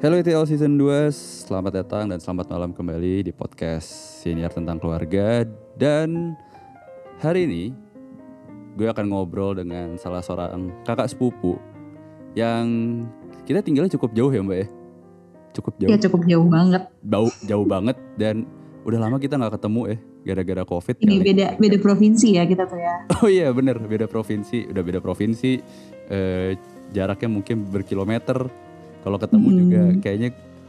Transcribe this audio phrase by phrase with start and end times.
[0.00, 1.12] Hello ITL Season 2,
[1.44, 3.84] selamat datang dan selamat malam kembali di podcast
[4.24, 5.44] Senior tentang keluarga.
[5.76, 6.32] Dan
[7.20, 7.64] hari ini
[8.80, 11.60] gue akan ngobrol dengan salah seorang kakak sepupu
[12.32, 12.66] Yang
[13.44, 14.66] kita tinggalnya cukup jauh ya mbak ya?
[15.52, 16.82] Cukup jauh, Ya cukup jauh banget.
[17.04, 18.46] jauh, jauh banget dan
[18.86, 21.24] udah lama kita nggak ketemu ya Gara-gara covid Ini kali.
[21.26, 22.94] beda beda provinsi ya kita tuh ya.
[23.20, 25.60] Oh iya bener, beda provinsi, udah beda provinsi.
[26.08, 26.56] Eh,
[26.90, 28.48] Jaraknya mungkin berkilometer
[29.00, 29.58] Kalau ketemu Hmm.
[29.58, 30.28] juga kayaknya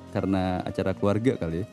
[0.09, 1.67] karena acara keluarga kali ya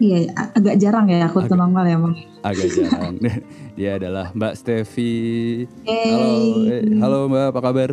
[0.00, 0.18] Iya
[0.56, 1.52] agak jarang ya aku Agak.
[1.52, 2.14] kenal ya emang.
[2.40, 3.14] agak jarang.
[3.76, 5.12] Dia adalah Mbak Stevi.
[5.84, 6.08] Hey.
[6.08, 6.30] Halo,
[6.66, 7.90] eh, halo Mbak, apa kabar?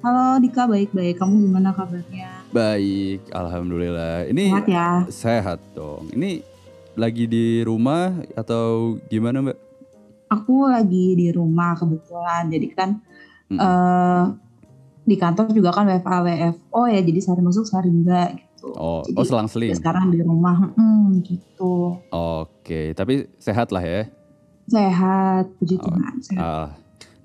[0.00, 1.18] Halo Dika baik-baik.
[1.18, 2.30] Kamu gimana kabarnya?
[2.48, 4.22] Baik, alhamdulillah.
[4.24, 4.88] Ini Sehat ya.
[5.10, 6.06] sehat dong.
[6.10, 6.46] Ini
[6.94, 9.58] lagi di rumah atau gimana Mbak?
[10.30, 12.46] Aku lagi di rumah kebetulan.
[12.48, 13.02] Jadi kan
[13.48, 13.58] Hmm.
[13.58, 14.24] eh
[15.10, 17.00] di kantor juga kan WFA WFO ya.
[17.02, 18.70] Jadi sehari masuk sehari enggak gitu.
[18.76, 19.74] Oh, Jadi, oh selang-seling.
[19.74, 21.98] Sekarang di rumah hmm, gitu.
[22.14, 24.06] Oke, tapi sehat lah ya.
[24.70, 26.14] Sehat, puji Oh, Tuhan.
[26.22, 26.38] Sehat.
[26.38, 26.68] Ah.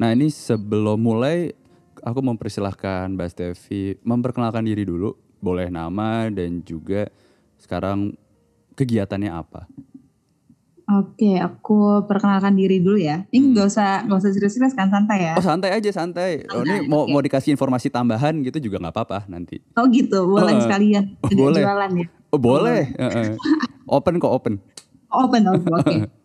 [0.02, 1.53] Nah ini sebelum mulai,
[2.02, 5.14] aku mempersilahkan Mbak Stevi memperkenalkan diri dulu.
[5.38, 7.05] Boleh nama dan juga
[7.61, 8.17] sekarang
[8.73, 9.70] kegiatannya apa?
[10.95, 13.25] Oke, aku perkenalkan diri dulu ya.
[13.27, 13.51] Ini Hmm.
[13.51, 15.33] nggak usah nggak usah serius-serius kan santai ya.
[15.33, 16.45] Oh santai aja santai.
[16.47, 17.11] Oh, ini Santai, mau oke.
[17.11, 19.59] mau dikasih informasi tambahan gitu juga nggak apa-apa nanti.
[19.73, 21.03] Oh gitu, boleh Oh, sekalian.
[21.19, 21.61] oh, boleh.
[21.61, 22.07] jualan ya.
[22.29, 22.81] Oh boleh.
[23.85, 24.53] Open kok open.
[25.07, 25.95] Open, open, oke.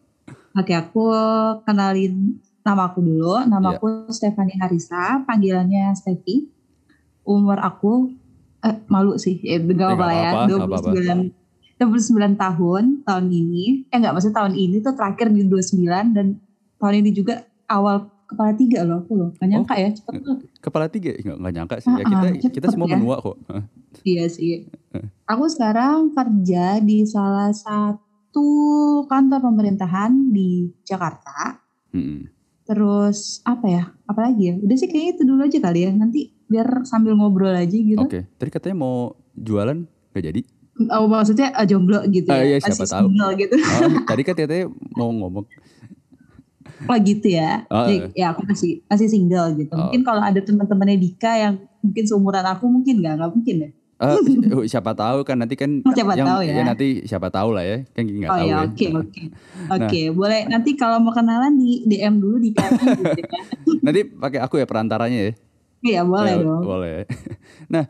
[0.52, 1.14] Oke, aku
[1.62, 3.38] kenalin nama aku dulu.
[3.40, 3.76] Nama Iya.
[3.76, 6.50] aku Stefani Harisa, panggilannya Stevi.
[7.22, 8.10] Umur aku
[8.60, 10.28] eh, malu sih, eh, Eh, gak nggak apa lah ya.
[10.28, 10.90] apa-apa, nggak apa-apa.
[11.80, 13.88] 29 29 tahun tahun ini.
[13.88, 16.26] Eh enggak, maksudnya tahun ini tuh terakhir di 29 dan
[16.76, 17.40] tahun ini juga
[17.72, 19.30] awal kepala tiga loh aku loh.
[19.40, 20.38] Gak nyangka ya, cepet banget.
[20.60, 21.88] Kepala tiga nggak nggak nyangka sih.
[21.90, 22.94] Ya, Ah, kita ah, kita cepet semua ya.
[23.00, 23.36] menua kok.
[24.04, 24.70] Iya sih.
[25.26, 28.46] Aku sekarang kerja di salah satu
[29.08, 31.58] kantor pemerintahan di Jakarta.
[31.96, 32.30] Mm-mm.
[32.68, 33.84] Terus apa ya?
[34.06, 34.54] Apalagi ya?
[34.62, 35.90] Udah sih kayaknya itu dulu aja kali ya.
[35.90, 37.98] Nanti biar sambil ngobrol aja gitu.
[37.98, 38.30] Oke.
[38.38, 39.82] Tadi katanya mau jualan
[40.14, 40.40] nggak jadi.
[40.88, 42.44] Oh maksudnya eh, jomblo gitu Ah, ya?
[42.46, 43.06] iya, siapa Masih tahu.
[43.06, 43.54] single gitu.
[43.56, 45.44] Oh, tadi kan katanya mau ngomong.
[46.82, 47.68] Oh gitu ya?
[47.68, 49.68] Ah, Jadi, ya aku masih masih single gitu.
[49.70, 49.84] Oh.
[49.86, 53.14] Mungkin kalau ada teman-temannya Dika yang mungkin seumuran aku mungkin nggak?
[53.16, 53.70] Nggak mungkin ya?
[54.56, 56.64] Oh, siapa tahu kan nanti kan Oh, siapa yang tahu ya.
[56.64, 58.60] nanti siapa tahu lah ya kan nggak oh tahu ya ya.
[58.64, 59.22] oke oke.
[59.70, 63.40] Oke boleh nanti kalau mau kenalan di DM dulu di gitu ya.
[63.84, 65.32] Nanti pakai aku ya perantaranya ya.
[65.80, 66.62] Iya boleh Ya, dong.
[66.62, 66.98] Boleh.
[67.72, 67.84] Nah,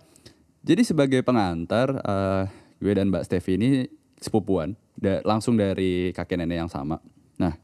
[0.61, 2.43] jadi sebagai pengantar, eh,
[2.81, 3.71] gue dan Mbak Stevi ini
[4.17, 6.97] sepupuan, da- langsung dari kakek nenek yang sama.
[7.37, 7.55] Nah,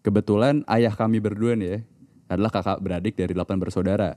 [0.00, 1.78] kebetulan ayah kami berdua nih ya,
[2.28, 4.14] adalah kakak beradik dari delapan bersaudara.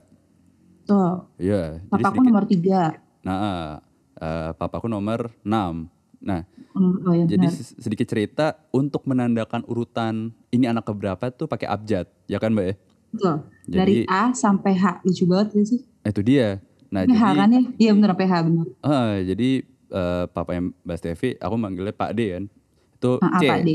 [0.84, 1.82] Tuh, Iya.
[1.84, 2.96] jadi papaku nomor tiga.
[3.20, 3.82] Nah,
[4.14, 5.90] eh, papaku nomor 6.
[6.18, 7.52] Nah, Oh ya jadi benar.
[7.52, 12.64] se- sedikit cerita untuk menandakan urutan ini anak keberapa tuh pakai abjad, ya kan Mbak
[12.64, 12.74] ya?
[13.08, 13.34] Betul.
[13.64, 15.80] Jadi Dari A sampai H lucu banget gak sih?
[15.82, 16.58] itu dia.
[16.88, 17.62] Nah, Ini H jadi kan ya?
[17.76, 18.66] Iya bener sampai H bener.
[18.80, 19.50] Ah, jadi
[19.88, 22.44] eh, papanya Mbak Stevi, aku manggilnya Pak D kan.
[22.94, 23.44] Itu Ah, C.
[23.46, 23.70] Pak D.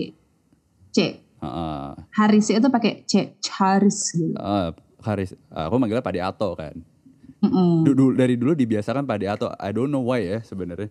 [0.90, 0.98] C.
[1.44, 1.88] Heeh.
[2.16, 3.36] Haris itu pakai C.
[3.60, 4.36] Haris gitu.
[4.38, 4.72] Ah,
[5.04, 6.76] Haris, aku manggilnya Pak D Ato kan.
[7.44, 7.84] Mm-mm.
[7.84, 9.52] Du- du- dari dulu dibiasakan Pak D Ato.
[9.60, 10.88] I don't know why ya sebenarnya.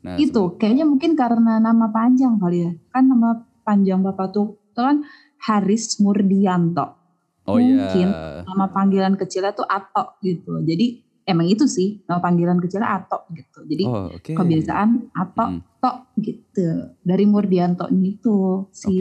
[0.00, 2.72] Nah, Itu kayaknya mungkin karena nama panjang kali ya.
[2.88, 5.04] Kan nama panjang bapak tuh, itu kan
[5.42, 6.96] Haris Murdianto.
[7.44, 8.46] Oh mungkin iya.
[8.46, 10.62] Nama panggilan kecilnya tuh Ato gitu.
[10.62, 13.64] Jadi emang itu sih nama panggilan kecilnya Ato gitu.
[13.64, 14.32] Jadi Oh, oke.
[14.32, 15.60] kebiasaan Ato, Mm.
[15.80, 16.68] Tok gitu.
[17.00, 18.72] Dari Murdianto itu Oke.
[18.72, 18.94] si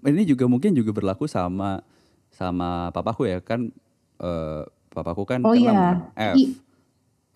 [0.00, 1.84] Ini juga mungkin juga berlaku sama
[2.32, 3.68] sama papaku ya kan
[4.16, 6.32] eh, papaku kan Oh kan iya.
[6.32, 6.36] F.
[6.36, 6.44] I.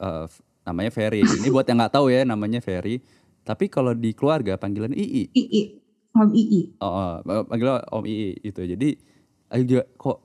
[0.01, 1.21] Eh, f- namanya Ferry.
[1.21, 3.05] Ini buat yang nggak tahu ya namanya Ferry.
[3.45, 5.29] Tapi kalau di keluarga panggilan II.
[5.29, 5.65] II.
[6.15, 6.79] Om II.
[6.81, 8.61] Oh, oh, panggil Om Ii itu.
[8.65, 8.89] Jadi
[9.51, 10.19] aku juga kok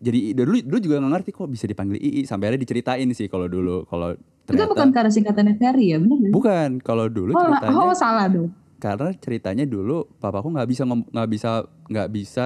[0.00, 3.46] jadi dulu dulu juga nggak ngerti kok bisa dipanggil Ii sampai ada diceritain sih kalau
[3.46, 7.76] dulu kalau Itu ternyata bukan karena singkatannya Ferry ya, benar bukan kalau dulu Oh, ceritanya
[7.76, 8.48] oh, salah dong.
[8.76, 11.50] karena ceritanya dulu papaku nggak bisa nggak bisa
[11.86, 12.44] nggak bisa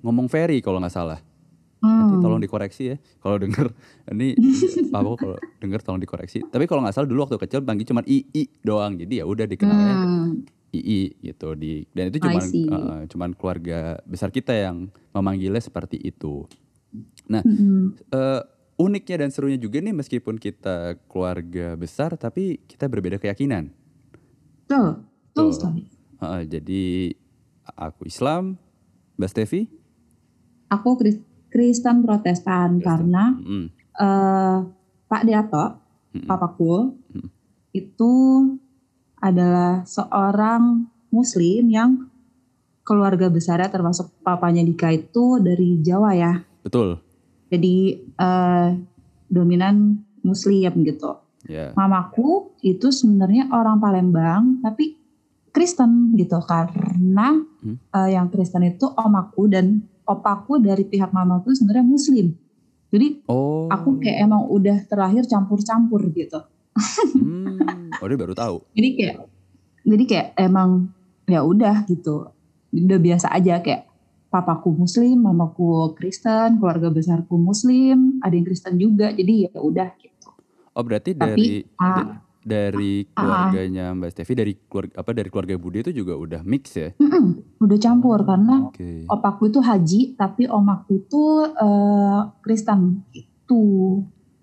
[0.00, 1.20] ngomong Ferry kalau nggak salah.
[1.80, 2.22] Nanti Hmm.
[2.22, 3.68] tolong dikoreksi ya kalau denger
[4.10, 4.32] ini
[4.92, 6.40] papaku kalau denger tolong dikoreksi.
[6.42, 8.24] Tapi kalau nggak salah dulu waktu kecil panggil cuma Ii
[8.60, 8.94] doang.
[8.94, 10.44] Jadi ya udah dikenalnya Hmm.
[10.70, 12.66] II gitu di dan itu cuman see.
[12.66, 16.44] uh, cuman keluarga besar kita yang memanggilnya seperti itu.
[17.26, 17.96] Nah, Mm-mm.
[18.10, 18.42] eh,
[18.76, 23.70] uniknya dan serunya juga nih meskipun kita keluarga besar tapi kita berbeda keyakinan.
[24.66, 25.52] Tuh, tuh Tuh.
[25.52, 25.82] sekali.
[26.18, 27.12] Uh, jadi
[27.74, 28.56] aku Islam,
[29.14, 29.60] Mbak Stevi,
[30.66, 32.82] Aku Kris- Kristen Protestan Kristen.
[32.82, 34.58] karena Mm, eh
[35.06, 35.64] Pak Deato,
[36.12, 37.28] mm, papaku, Hmm.
[37.70, 38.12] itu
[39.16, 41.90] adalah seorang muslim yang
[42.82, 46.32] keluarga besarnya termasuk papanya Dika itu dari Jawa ya.
[46.64, 46.98] Betul.
[47.52, 48.68] Jadi eh,
[49.28, 51.20] dominan muslim gitu.
[51.44, 51.76] Ya.
[51.76, 54.96] Mamaku itu sebenarnya orang Palembang tapi
[55.52, 57.76] Kristen gitu karena Hmm.
[57.78, 62.32] eh, yang Kristen itu omaku dan opaku dari pihak mamaku sebenarnya muslim.
[62.90, 63.66] Jadi Oh.
[63.68, 66.40] aku kayak emang udah terlahir campur-campur gitu.
[67.14, 67.92] Hmm.
[67.96, 68.56] Oh dia baru tahu.
[68.76, 69.16] Jadi kayak
[69.84, 70.90] jadi kayak emang
[71.24, 72.28] ya udah gitu.
[72.70, 73.84] Udah biasa aja kayak
[74.34, 79.14] papaku muslim, mamaku Kristen, keluarga besarku muslim, ada yang Kristen juga.
[79.14, 80.34] Jadi ya udah gitu.
[80.74, 81.46] Oh berarti Tapi, dari
[81.78, 81.94] ah.
[82.02, 86.76] da- dari keluarganya Mbak Stevi dari keluarga apa dari keluarga Budi itu juga udah mix
[86.76, 86.92] ya?
[87.00, 89.08] Mm-mm, udah campur karena Oke.
[89.08, 93.64] opaku itu haji tapi omaku itu eh, Kristen gitu.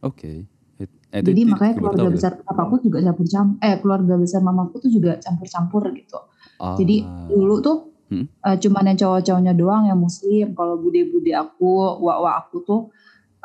[0.01, 0.49] Oke.
[0.81, 0.87] Eh,
[1.21, 4.75] itu- Jadi itu makanya keluarga tahu besar papaku juga campur campur eh keluarga besar mamaku
[4.81, 6.19] tuh juga campur-campur gitu.
[6.57, 6.73] Ah.
[6.79, 8.27] Jadi dulu tuh Hmm.
[8.27, 10.51] eh, cuman yang cowok-cowoknya doang yang muslim.
[10.51, 12.81] Kalau bude-bude aku, wa-wa aku tuh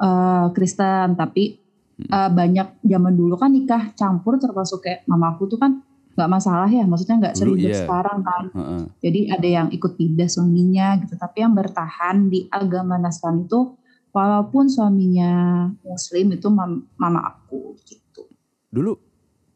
[0.02, 1.62] eh, Kristen tapi
[2.02, 5.86] eh, banyak zaman dulu kan nikah campur termasuk kayak mamaku tuh kan
[6.16, 7.84] nggak masalah ya maksudnya nggak seribet iya.
[7.84, 8.82] sekarang kan Heeh.
[9.04, 11.14] jadi ada yang ikut pindah suaminya gitu.
[11.14, 13.76] Tapi yang bertahan di agama Nasrani itu
[14.16, 18.32] walaupun suaminya muslim itu mam- mama aku gitu.
[18.72, 18.96] Dulu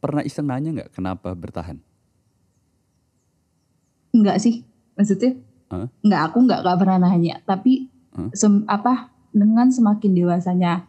[0.04, 1.80] pernah iseng nanya nggak kenapa bertahan?
[4.12, 4.69] Enggak sih
[5.00, 5.32] maksudnya?
[5.66, 5.88] Hah?
[6.00, 7.40] Enggak aku enggak enggak pernah nanya.
[7.42, 8.28] Tapi Hah?
[8.32, 10.84] sem- apa dengan semakin dewasanya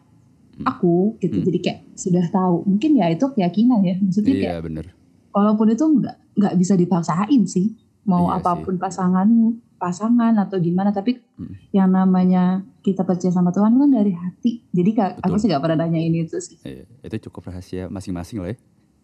[0.52, 0.68] Hmm.
[0.68, 1.46] aku gitu Hmm.
[1.48, 2.68] jadi kayak sudah tahu.
[2.68, 3.96] Mungkin ya itu keyakinan ya.
[3.96, 4.84] Maksudnya kayak Iya bener.
[5.30, 7.72] walaupun itu enggak enggak bisa dipaksain sih.
[8.04, 8.38] Mau Iya sih.
[8.38, 9.28] apa pun pasangan
[9.74, 11.56] pasangan atau gimana tapi Hmm.
[11.70, 14.62] yang namanya kita percaya sama Tuhan kan dari hati.
[14.68, 16.54] Jadi Kak, aku sih gak pernah nanya ini itu sih.
[16.60, 18.56] Iya, itu cukup rahasia masing-masing lah ya.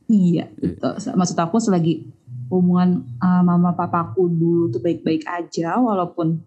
[0.06, 0.78] Iya, gitu.
[1.12, 2.06] Maksud aku selagi
[2.48, 6.40] hubungan uh, mama papaku dulu tuh baik-baik aja walaupun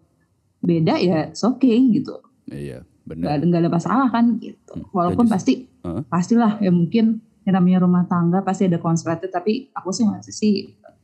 [0.59, 2.21] beda ya it's okay gitu.
[2.45, 3.37] Iya, Gak, benar.
[3.39, 4.73] nggak ada masalah kan gitu.
[4.73, 4.85] Hmm.
[4.91, 6.01] Walaupun Dan pasti Heeh.
[6.05, 10.53] pastilah ya mungkin yang namanya rumah tangga pasti ada konsletnya tapi aku sih masih sih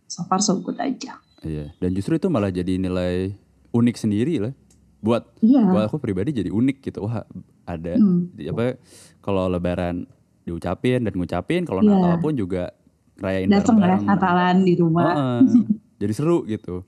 [0.06, 1.18] so far so good aja.
[1.42, 3.34] Iya, dan justru itu malah jadi nilai
[3.72, 4.54] unik sendiri lah.
[4.98, 5.62] Buat Iya.
[5.66, 7.06] buat aku pribadi jadi unik gitu.
[7.06, 7.26] Wah,
[7.64, 8.30] ada Hmm.
[8.34, 8.78] apa
[9.20, 10.06] kalau lebaran
[10.42, 11.92] diucapin dan ngucapin, kalau Iya.
[11.92, 12.72] Natal pun juga
[13.18, 13.98] rayain Datang ya.
[13.98, 15.14] Natalan di rumah.
[15.14, 15.42] Heeh.
[16.02, 16.86] jadi seru gitu.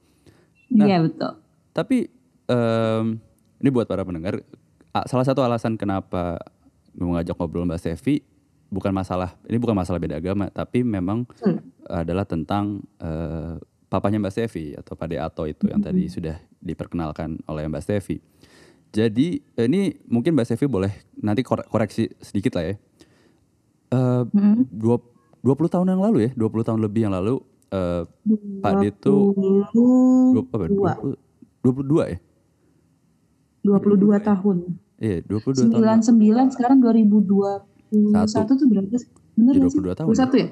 [0.70, 1.34] Iya betul.
[1.74, 1.98] Tapi
[2.46, 3.06] em,
[3.58, 4.40] ini buat para pendengar,
[5.06, 6.38] salah satu alasan kenapa
[6.94, 8.22] mau ngajak ngobrol Mbak Stevi
[8.70, 11.58] bukan masalah, ini bukan masalah beda agama, tapi memang Hmm.
[11.90, 13.58] adalah tentang eh,
[13.90, 18.22] papanya Mbak Stevi atau Pak Ato itu yang tadi sudah diperkenalkan oleh Mbak Stevi.
[18.90, 22.76] Jadi eh, ini mungkin Mbak Stevi boleh nanti kore- koreksi sedikit lah ya.
[23.90, 24.70] Eh, Hmm.
[24.70, 25.02] dua,
[25.42, 27.40] 20 tahun yang lalu ya, 20 tahun lebih yang lalu
[27.70, 28.04] eh,
[28.60, 29.32] Pak D tuh
[29.72, 31.06] 22 dua, apa,
[31.64, 32.18] 20, 22 ya?
[33.64, 34.58] 22 tahun.
[35.00, 36.00] Iya, 22 tahun.
[36.04, 39.10] 99 sekarang 2021 tuh berapa sih?
[39.36, 39.80] Bener Ya, gak sih?
[39.80, 40.08] 22 tahun.
[40.12, 40.48] 21 ya?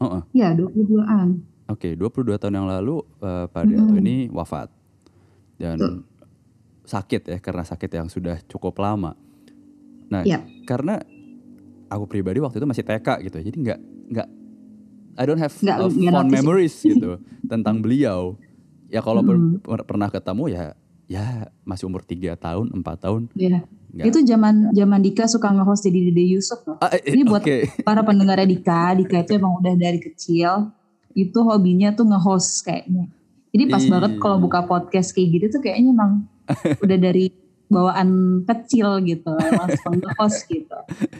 [0.00, 0.22] Heeh.
[0.32, 1.28] Iya 22an.
[1.70, 4.00] Oke, 22 tahun yang lalu eh, Pak Deato Mm-mm.
[4.00, 4.68] ini wafat.
[5.60, 5.94] Dan Betul.
[6.88, 9.12] sakit ya, karena sakit yang sudah cukup lama.
[10.08, 10.42] Nah, Iya.
[10.64, 10.98] karena
[11.86, 13.36] aku pribadi waktu itu masih TK gitu.
[13.38, 14.28] Jadi nggak nggak
[15.14, 18.34] I don't have Nggak- uh, fond memories gitu tentang beliau.
[18.90, 19.62] Ya kalau Mm-mm.
[19.62, 20.64] per- pernah ketemu ya
[21.06, 21.24] ya
[21.62, 23.22] masih umur 3 tahun, 4 tahun.
[23.34, 23.66] Iya.
[24.06, 26.78] Itu zaman zaman Dika suka nge-host jadi Dede Yusuf loh.
[26.78, 27.56] Ah, eh, Ini buat oke.
[27.88, 30.70] para pendengarnya Dika, Dika itu emang udah dari kecil
[31.10, 33.10] itu hobinya tuh nge-host kayaknya.
[33.50, 33.90] Jadi pas Ih.
[33.90, 36.12] banget kalau buka podcast kayak gitu tuh kayaknya emang
[36.86, 37.34] udah dari
[37.70, 38.10] bawaan
[38.44, 40.74] kecil gitu, langsung nge-host gitu.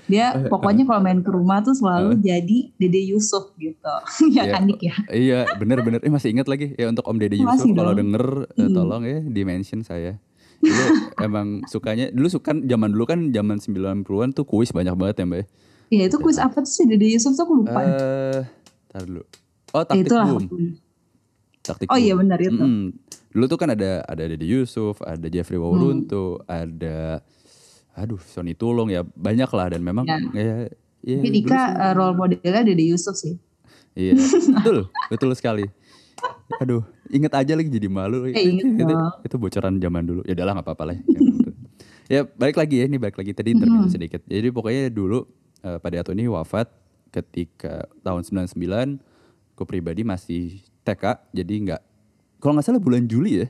[0.04, 3.94] Dia pokoknya kalau main ke rumah tuh selalu jadi Dede Yusuf gitu.
[4.34, 4.52] ya Iya.
[4.52, 4.94] kan Dik ya?
[5.08, 8.02] Iya bener-bener Eh masih ingat lagi Ya untuk Om Dede Yusuf Masih Kalau dong.
[8.02, 8.74] denger eh, Hmm.
[8.74, 10.18] Tolong ya di mention saya
[10.58, 10.84] Dulu
[11.20, 14.02] emang sukanya Dulu suka zaman dulu kan Zaman 90an
[14.32, 15.46] tuh kuis banyak banget ya mbak ya?
[15.92, 17.80] Ya itu kuis apa tuh sih Dede Yusuf tuh aku lupa.
[17.80, 18.40] Eh,
[18.86, 19.22] Tar dulu
[19.70, 20.26] Oh taktik itulah.
[20.26, 20.74] boom
[21.60, 22.56] Taktik Oh iya benar itu.
[23.30, 25.66] Dulu tuh kan ada Ada Dede Yusuf Ada Jeffrey Hmm.
[25.66, 27.20] Wawruntu Ada
[27.94, 30.16] Aduh Sony Tulung ya Banyak lah Dan memang Ya.
[30.32, 30.56] ya,
[31.00, 33.36] ya, Tapi Dika eh, role modelnya Dede Yusuf sih.
[33.90, 34.14] Iya,
[34.54, 35.66] betul, betul sekali.
[36.58, 38.22] Aduh, inget aja lagi jadi malu.
[38.24, 39.12] Eh, inget itu, dong.
[39.20, 40.20] itu bocoran zaman dulu.
[40.22, 40.96] Ya udahlah nggak apa-apa lah.
[42.06, 43.90] ya balik lagi ya, ini balik lagi tadi interview Mhm.
[43.90, 44.20] sedikit.
[44.24, 45.26] Jadi pokoknya dulu
[45.60, 46.70] eh, Pak Deato ini wafat
[47.10, 49.02] ketika tahun 99.
[49.52, 51.82] Aku pribadi masih TK, jadi nggak.
[52.38, 53.48] Kalau nggak salah bulan Juli ya,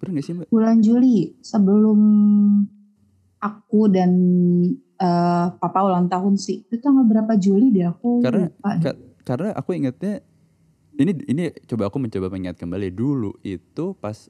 [0.00, 0.46] nggak sih mbak?
[0.48, 2.00] bulan Juli sebelum
[3.36, 4.10] aku dan
[4.96, 9.48] eh, papa ulang tahun sih itu tanggal berapa Juli deh aku Karena lupa ka- karena
[9.52, 10.20] aku ingatnya
[10.94, 14.28] ini ini coba aku mencoba mengingat kembali dulu itu pas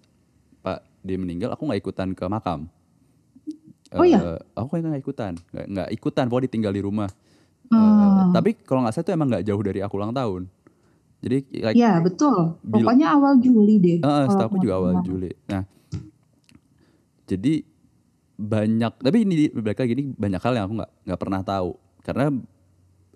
[0.60, 2.68] Pak dia meninggal aku nggak ikutan ke makam.
[3.90, 4.36] Oh iya?
[4.36, 7.10] Eh, aku nggak ikutan, nggak ikutan, pokoknya ditinggal di rumah.
[7.70, 8.34] Hmm.
[8.34, 10.50] tapi kalau nggak salah itu emang nggak jauh dari aku ulang tahun.
[11.20, 12.56] Jadi like, Iya betul.
[12.64, 13.98] Pokoknya awal Juli deh.
[14.00, 14.92] Eh, kalau setahu aku juga awal.
[15.04, 15.30] Juli.
[15.48, 15.64] Nah,
[17.28, 17.54] jadi
[18.40, 22.26] banyak, tapi ini balik lagi ini banyak hal yang aku nggak nggak pernah tahu karena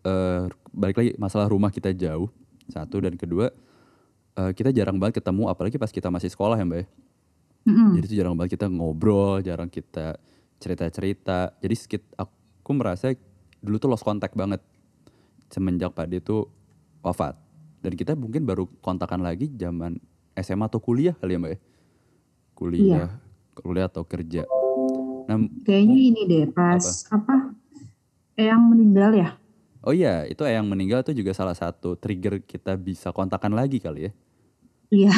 [0.04, 2.28] eh, balik lagi masalah rumah kita jauh
[2.68, 3.48] satu dan kedua
[4.36, 6.78] eh, kita jarang banget ketemu apalagi pas kita masih sekolah ya mbak.
[6.84, 6.86] ya.
[7.64, 7.90] Mm-mm.
[7.96, 10.20] Jadi itu jarang banget kita ngobrol, jarang kita
[10.60, 11.56] cerita-cerita.
[11.64, 13.16] Jadi sekit aku merasa
[13.64, 14.60] dulu tuh lost contact banget
[15.48, 16.44] semenjak Pak D tuh
[17.00, 17.40] wafat.
[17.84, 20.00] Dan kita mungkin baru kontakan lagi zaman
[20.34, 21.58] SMA atau kuliah kali ya Mbak ya?
[22.56, 23.08] Kuliah,
[23.52, 24.48] kuliah atau kerja.
[25.28, 25.36] Nah,
[25.68, 26.80] Kayaknya ini deh pas
[27.12, 27.52] apa?
[28.34, 29.30] Eyang meninggal ya?
[29.84, 34.08] oh iya itu yang meninggal tuh juga salah satu trigger kita bisa kontakan lagi kali
[34.08, 34.12] ya.
[34.88, 35.12] Iya.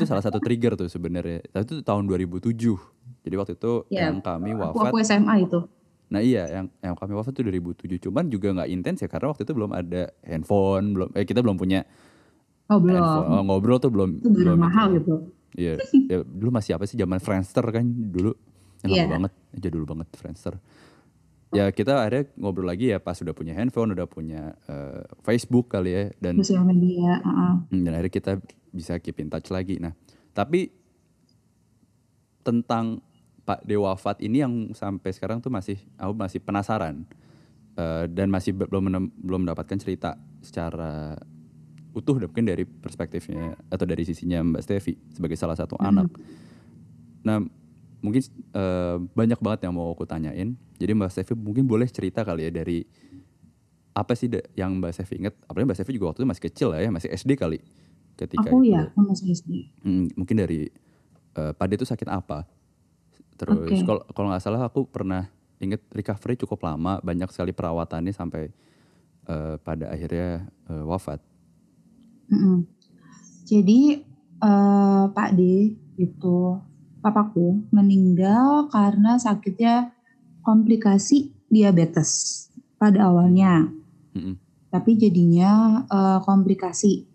[0.00, 1.44] itu salah satu trigger tuh sebenarnya.
[1.52, 2.72] Tapi itu tahun 2007.
[3.20, 4.08] Jadi waktu itu Iya.
[4.08, 5.60] yang kami Aku wafat aku SMA itu.
[6.08, 9.44] Nah iya yang yang kami wafat itu 2007 cuman juga nggak intens ya karena waktu
[9.44, 11.84] itu belum ada handphone belum eh kita belum punya
[12.68, 12.96] Oh belum.
[12.96, 15.00] handphone Oh, ngobrol tuh belum Itu belum mahal itu.
[15.00, 15.14] gitu.
[15.56, 15.74] Iya
[16.06, 18.32] ya, dulu masih apa sih zaman Friendster kan dulu
[18.84, 20.56] yang lama banget jadul banget Friendster
[21.48, 25.90] ya kita akhirnya ngobrol lagi ya pas udah punya handphone udah punya eh, Facebook kali
[25.92, 27.20] ya dan Sosial media.
[27.20, 27.52] heeh.
[27.68, 28.32] Hmm, dan akhirnya kita
[28.68, 29.80] bisa keep in touch lagi.
[29.80, 29.96] Nah,
[30.30, 30.68] tapi
[32.44, 33.00] tentang
[33.48, 37.08] Pak D wafat ini yang sampai sekarang tuh masih aku masih penasaran
[37.78, 41.14] Eh, dan masih be- belum menem- belum mendapatkan cerita secara
[41.94, 46.10] utuh mungkin dari perspektifnya atau dari sisinya Mbak Stevi sebagai salah satu anak.
[47.22, 47.38] Nah,
[48.02, 48.18] mungkin
[48.50, 50.58] eh, banyak banget yang mau aku tanyain.
[50.74, 52.82] Jadi Mbak Stevi mungkin boleh cerita kali ya dari
[53.94, 54.26] apa sih
[54.58, 55.38] yang Mbak Stevi ingat?
[55.46, 57.62] Apalagi Mbak Stevi juga waktu itu masih kecil lah ya, masih SD kali
[58.18, 58.74] ketika Aku itu.
[58.74, 59.70] ya, aku masih SD.
[59.86, 60.66] Hmm, mungkin dari
[61.38, 62.42] eh Pak D itu sakit apa?
[63.38, 63.86] Terus Oke.
[63.86, 65.30] kalau kalau nggak salah aku pernah
[65.62, 68.50] inget recovery cukup lama, banyak sekali perawatannya sampai
[69.30, 71.22] eh, pada akhirnya eh, wafat.
[72.28, 72.66] Mm-mm.
[73.46, 74.02] Jadi
[74.42, 75.40] eh, Pak D
[75.98, 76.38] itu
[76.98, 79.94] papaku meninggal karena sakitnya
[80.42, 82.44] komplikasi diabetes
[82.76, 83.70] pada awalnya.
[84.18, 84.34] Mm-mm.
[84.68, 87.07] Tapi jadinya eh, komplikasi.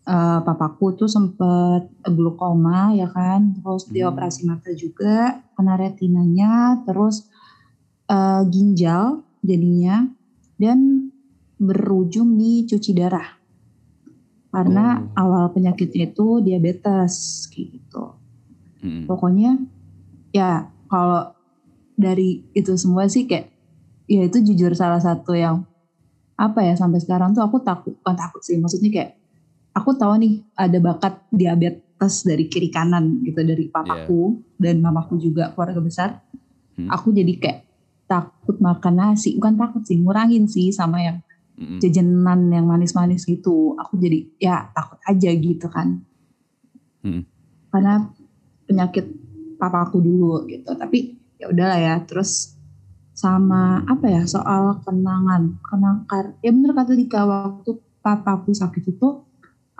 [0.00, 3.92] Eh, papaku tuh sempet glukoma ya kan, terus Hmm.
[3.94, 7.28] dioperasi mata juga, kena retinanya, terus
[8.10, 10.08] eh, ginjal jadinya
[10.58, 11.12] dan
[11.60, 13.38] berujung di cuci darah.
[14.50, 15.22] Karena Oh.
[15.22, 18.18] awal penyakitnya itu diabetes gitu.
[18.82, 19.06] Mm-mm.
[19.06, 19.62] Pokoknya
[20.34, 21.30] ya kalau
[21.94, 23.46] dari itu semua sih kayak
[24.10, 25.68] ya itu jujur salah satu yang
[26.34, 29.19] apa ya sampai sekarang tuh aku takut bukan takut sih maksudnya kayak
[29.74, 35.54] aku tahu nih ada bakat diabetes dari kiri kanan gitu dari papaku dan mamaku juga
[35.54, 36.10] keluarga besar.
[36.76, 36.88] Hmm.
[36.90, 37.60] Aku jadi kayak
[38.10, 41.22] takut makan nasi bukan takut sih ngurangin sih sama yang
[41.54, 41.78] Mm-mm.
[41.78, 43.78] jajanan yang manis-manis gitu.
[43.78, 46.02] Aku jadi ya takut aja gitu kan.
[47.06, 47.22] Mm-mm.
[47.70, 48.10] Karena
[48.66, 49.06] penyakit
[49.60, 50.74] papaku dulu gitu.
[50.74, 51.94] Tapi ya udahlah ya.
[52.02, 52.58] Terus
[53.14, 56.34] sama apa ya soal kenangan, kenangkar.
[56.40, 59.29] Ya bener kata Dika waktu papaku sakit itu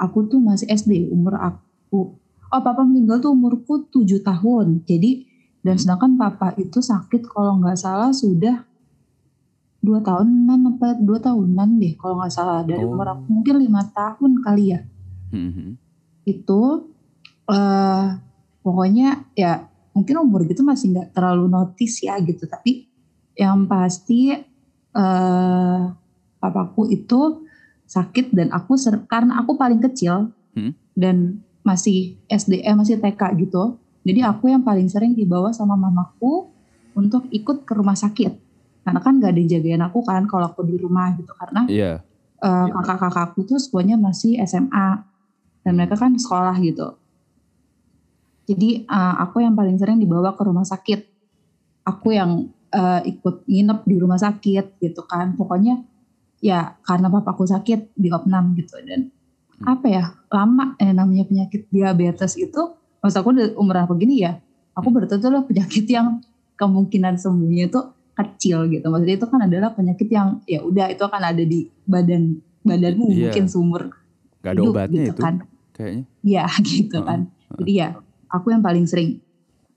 [0.01, 2.17] aku tuh masih SD umur aku.
[2.51, 4.83] Oh papa meninggal tuh umurku 7 tahun.
[4.89, 5.29] Jadi
[5.61, 8.65] dan sedangkan papa itu sakit kalau nggak salah sudah
[9.81, 12.93] dua tahunan apa dua tahunan deh kalau nggak salah dari Oh.
[12.93, 14.81] umur aku mungkin lima tahun kali ya
[15.33, 15.77] Mm-mm.
[16.29, 16.61] itu
[17.49, 18.07] eh
[18.61, 19.65] pokoknya ya
[19.97, 22.89] mungkin umur gitu masih nggak terlalu notice ya gitu tapi
[23.33, 24.37] yang pasti
[24.93, 25.81] eh
[26.41, 27.49] papaku itu
[27.91, 30.75] sakit dan aku ser- karena aku paling kecil Hmm.
[30.95, 36.51] dan masih SD eh, masih TK gitu jadi aku yang paling sering dibawa sama mamaku
[36.93, 38.33] untuk ikut ke rumah sakit
[38.81, 41.93] karena kan gak ada yang jagain aku kan kalau aku di rumah gitu karena Iya.
[42.41, 44.89] eh, kakak-kakakku tuh semuanya masih SMA
[45.61, 46.97] dan mereka kan sekolah gitu.
[48.49, 51.01] Jadi eh, aku yang paling sering dibawa ke rumah sakit.
[51.87, 55.37] Aku yang eh, ikut nginep di rumah sakit gitu kan.
[55.37, 55.79] Pokoknya
[56.41, 59.13] ya karena papaku sakit di opnam gitu dan
[59.53, 59.77] Hmm.
[59.77, 62.57] apa ya lama eh, namanya penyakit diabetes itu
[62.99, 64.41] maksud aku udah umur aku gini ya
[64.73, 67.81] aku berarti itu adalah penyakit yang kemungkinan sembuhnya itu
[68.15, 72.37] kecil gitu maksudnya itu kan adalah penyakit yang ya udah itu akan ada di badan
[72.59, 73.17] badanmu Iya.
[73.29, 73.83] mungkin sumur
[74.41, 75.35] Gak ada hidup obatnya gitu itu kan
[75.71, 76.03] kayaknya.
[76.23, 77.21] ya gitu Heeh, kan
[77.55, 77.89] jadi ya
[78.27, 79.21] aku yang paling sering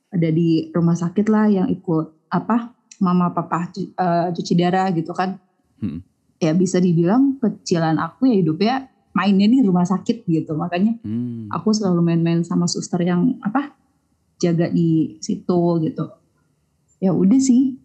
[0.09, 5.11] ada di rumah sakit lah yang ikut apa mama papa cu- eh, cuci darah gitu
[5.11, 5.35] kan
[5.75, 5.99] Hmm.
[6.43, 8.75] Ya bisa dibilang kecilan aku ya hidupnya
[9.13, 10.53] mainnya di rumah sakit gitu.
[10.53, 11.47] Makanya Hmm.
[11.47, 13.71] aku selalu main-main sama suster yang apa
[14.37, 16.05] jaga di situ gitu.
[16.99, 17.79] Ya udah sih.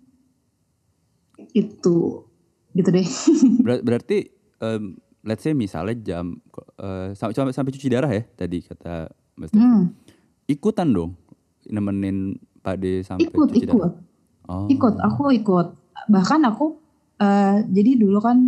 [1.55, 2.27] Itu
[2.75, 3.07] gitu deh.
[3.67, 6.39] Ber- berarti em, let's say misalnya jam
[6.79, 9.95] eh, sampai sampai cuci darah ya tadi kata Mas hmm,
[10.47, 11.15] Ikutan dong
[11.67, 13.71] nemenin Pak D sampai ikut cuci ikut.
[13.71, 13.95] Darah.
[14.49, 14.65] Oh.
[14.67, 15.67] ikut aku ikut.
[16.09, 16.81] Bahkan aku
[17.19, 18.39] eh, jadi dulu kan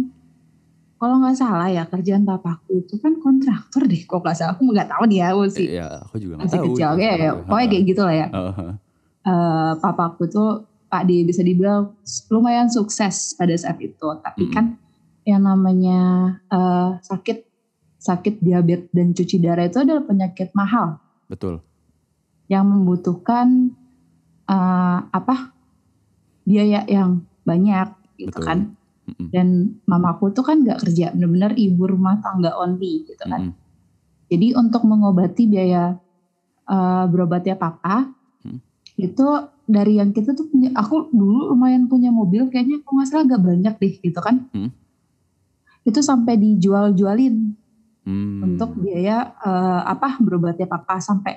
[1.01, 4.89] kalau nggak salah ya kerjaan papaku itu kan kontraktor deh kok nggak salah aku nggak
[4.93, 6.67] tahu nih ya aku masih Iya, aku juga nggak masih tahu.
[6.77, 8.53] kecil ya, ya pokoknya kayak gitu lah ya oh.
[9.25, 10.51] eh, papaku tuh
[10.91, 11.95] Pak D bisa dibilang
[12.35, 14.03] lumayan sukses pada saat itu.
[14.03, 14.55] Tapi Mm-mm.
[14.59, 14.75] kan
[15.23, 16.01] yang namanya
[16.51, 17.47] eh, sakit
[18.01, 20.99] sakit diabetes dan cuci darah itu adalah penyakit mahal
[21.31, 21.63] Betul.
[22.51, 23.71] yang membutuhkan
[24.51, 25.55] eh, apa
[26.43, 28.45] biaya yang banyak gitu Betul.
[28.45, 28.59] kan.
[29.11, 33.51] Dan mamaku tuh kan nggak kerja, bener-bener ibu rumah tangga only gitu kan.
[33.51, 33.59] Mm-mm.
[34.31, 35.99] Jadi untuk mengobati biaya
[36.65, 38.57] eh, berobatnya papa Hmm.
[38.97, 39.27] itu
[39.67, 43.43] dari yang kita tuh punya, aku dulu lumayan punya mobil kayaknya aku nggak salah agak
[43.43, 44.47] banyak deh gitu kan.
[44.55, 44.71] Hmm.
[45.83, 47.57] Itu sampai dijual-jualin
[48.01, 48.41] Hmm.
[48.41, 51.37] untuk biaya eh, apa berobatnya papa sampai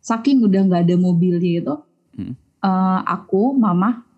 [0.00, 1.74] saking udah nggak ada mobilnya itu
[2.16, 2.34] Hmm.
[2.64, 4.09] eh, aku mama Hmm.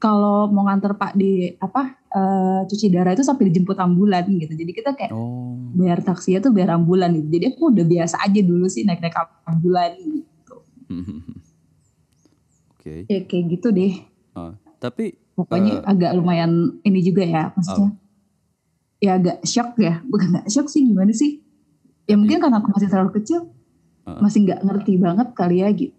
[0.00, 4.50] Kalau mau nganter pak di apa eh, cuci darah itu sampai dijemput ambulan gitu.
[4.50, 5.54] Jadi kita kayak Oh.
[5.70, 7.28] bayar taksinya tuh bayar ambulan gitu.
[7.30, 9.14] Jadi aku udah biasa aja dulu sih naik-naik
[9.44, 10.56] ambulan gitu.
[12.74, 13.04] Oke.
[13.06, 13.92] Ya kayak gitu deh.
[14.34, 15.88] Ah, tapi Pokoknya Eh.
[15.88, 16.52] agak lumayan
[16.82, 17.96] ini juga ya maksudnya.
[19.00, 20.04] Ya agak shock ya.
[20.04, 21.40] Bukan gak shock sih gimana sih?
[22.04, 23.48] Ya mungkin karena aku masih terlalu kecil.
[24.04, 24.18] Eh.
[24.20, 25.96] Masih nggak ngerti banget kali ya gitu.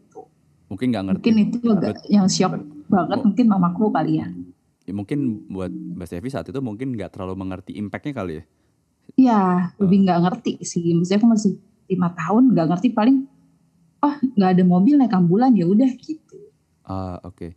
[0.67, 1.19] mungkin nggak ngerti.
[1.19, 2.53] Mungkin itu agak yang shock
[2.91, 3.25] banget Oh.
[3.31, 4.27] mungkin mamaku kali ya.
[4.83, 8.43] Ya, mungkin buat Mbak Sevi saat itu mungkin nggak terlalu mengerti impactnya kali ya.
[9.15, 9.41] Iya,
[9.79, 10.91] lebih nggak ngerti sih.
[10.91, 11.51] Maksudnya aku masih
[11.87, 13.27] lima tahun nggak ngerti paling
[14.01, 16.37] oh nggak ada mobil naik ambulan ya udah gitu.
[16.83, 17.53] Ah oke.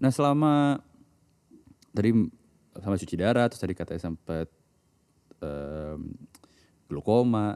[0.00, 0.80] Nah selama
[1.92, 2.10] tadi
[2.80, 4.48] sama cuci darah, terus tadi katanya sempat
[5.44, 6.16] em,
[6.88, 7.54] glukoma.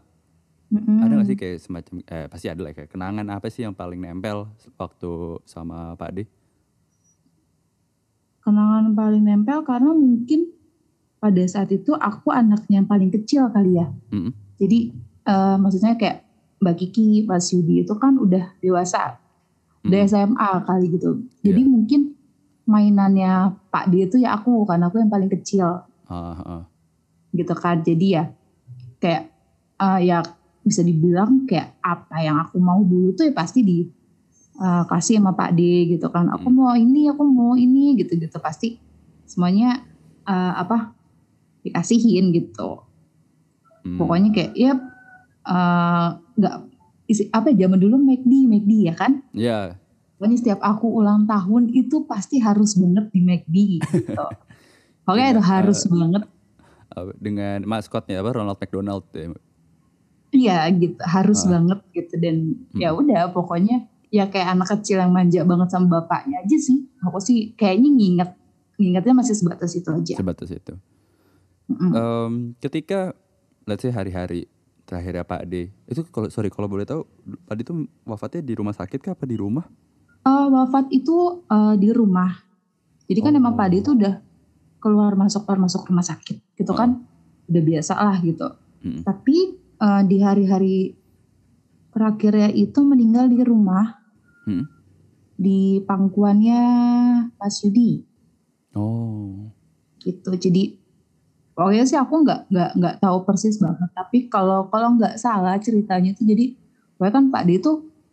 [0.67, 0.99] Mm-mm.
[0.99, 4.03] Ada nggak sih kayak semacam eh pasti ada lah kayak kenangan apa sih yang paling
[4.03, 6.19] nempel waktu sama Pak D?
[8.47, 10.47] Kenangan paling nempel karena mungkin
[11.19, 13.91] pada saat itu aku anaknya yang paling kecil kali ya.
[14.57, 14.95] Jadi
[15.27, 16.23] eh, maksudnya kayak
[16.57, 19.19] Mbak Kiki, Mas Yudi itu kan udah dewasa,
[19.83, 20.01] udah.
[20.07, 21.11] SMA kali gitu.
[21.43, 21.69] Jadi Iya.
[21.69, 22.01] mungkin
[22.65, 23.33] mainannya
[23.69, 26.63] Pak D itu ya aku karena aku yang paling kecil Ah, ah.
[27.31, 27.83] gitu kan.
[27.83, 28.31] Jadi ya
[28.97, 29.29] kayak
[29.77, 30.23] eh, ya
[30.63, 33.87] bisa dibilang kayak apa yang aku mau dulu tuh ya pasti di
[34.57, 36.29] eh, kasih sama Pak D gitu kan.
[36.29, 36.57] Aku Hmm.
[36.57, 38.77] mau ini, aku mau ini gitu-gitu pasti
[39.25, 39.83] semuanya
[40.25, 40.91] eh, apa
[41.63, 42.83] dikasihin gitu.
[43.83, 43.97] Hmm.
[43.97, 44.73] Pokoknya kayak ya
[45.45, 46.55] eh, nggak
[47.07, 49.23] isi apa zaman dulu McD, McD ya kan.
[49.31, 49.79] Ya,
[50.17, 54.17] Pokoknya setiap aku ulang tahun itu pasti harus banget di McD gitu.
[55.05, 56.23] Pokoknya Iya, itu harus banget.
[56.89, 59.29] eh, dengan maskotnya apa Ronald McDonald ya.
[60.29, 61.49] Iya gitu, harus Ah.
[61.53, 62.81] banget gitu dan Hmm.
[62.81, 66.87] ya udah pokoknya ya kayak anak kecil yang manja banget sama bapaknya aja sih.
[67.03, 68.31] Aku sih kayaknya nginget,
[68.79, 70.15] ngingetnya masih sebatas itu aja.
[70.17, 70.75] sebatas itu.
[71.67, 71.91] Mm-mm.
[71.93, 73.11] Em, ketika
[73.67, 74.47] let's say hari-hari
[74.87, 77.03] terakhirnya Pak D, itu kalau sorry kalau boleh tahu
[77.45, 77.75] Pak D itu
[78.07, 79.67] wafatnya di rumah sakit kah apa di rumah?
[80.23, 82.31] Eh, wafat itu eh, di rumah.
[83.07, 83.39] Jadi kan Oh.
[83.39, 84.19] emang Pak Ade itu udah
[84.79, 86.79] keluar masuk keluar masuk rumah sakit gitu Oh.
[86.79, 87.03] kan,
[87.47, 88.47] udah biasa lah gitu.
[88.83, 89.03] Mm.
[89.03, 89.37] Tapi
[89.77, 90.77] eh, di hari-hari
[91.97, 93.97] terakhirnya itu meninggal di rumah
[94.45, 94.65] Mm.
[95.35, 96.61] di pangkuannya
[97.35, 98.05] Mas Yudi.
[98.77, 99.49] Oh,
[99.99, 100.77] gitu jadi
[101.51, 106.13] pokoknya sih aku nggak nggak nggak tahu persis banget tapi kalau kalau nggak salah ceritanya
[106.13, 106.53] itu jadi
[106.95, 107.73] pokoknya kan Pak D itu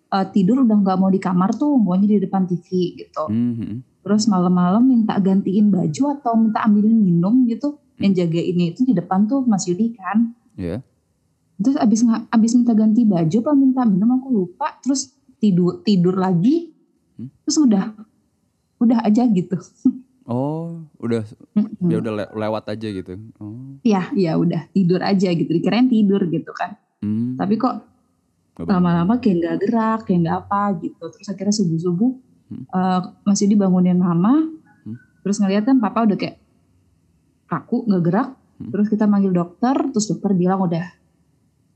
[0.09, 3.83] eh, tidur udah nggak mau di kamar tuh maunya di depan TV gitu Mhm.
[3.99, 8.91] terus malam-malam minta gantiin baju atau minta ambilin minum gitu yang jaga ini itu di
[8.91, 10.79] depan tuh Mas Yudi kan ya.
[11.55, 16.71] Terus abis abis minta ganti baju apa minta minum aku lupa terus tidur tidur lagi
[17.13, 17.29] Hmm.
[17.41, 17.93] terus udah
[18.79, 19.53] udah aja gitu
[20.23, 21.21] Oh, udah
[21.53, 21.83] Mm-mm.
[21.85, 23.19] ya udah le- lewat aja gitu.
[23.37, 23.75] Oh.
[23.81, 25.45] Iya, iya udah tidur aja gitu.
[25.45, 26.79] Dikirain tidur gitu kan.
[26.97, 27.35] Hmm.
[27.35, 27.83] Tapi kok
[28.57, 31.03] lama-lama kayak nggak gerak, kayak nggak apa gitu.
[31.05, 32.11] Terus akhirnya subuh-subuh
[32.45, 32.63] Hmm.
[32.65, 34.47] eh, masih dibangunin mama.
[34.81, 34.95] Hmm.
[35.21, 36.39] Terus ngeliat kan papa udah kayak
[37.45, 38.29] kaku nggak gerak.
[38.57, 38.71] Hmm.
[38.71, 40.87] Terus kita manggil dokter, terus dokter bilang udah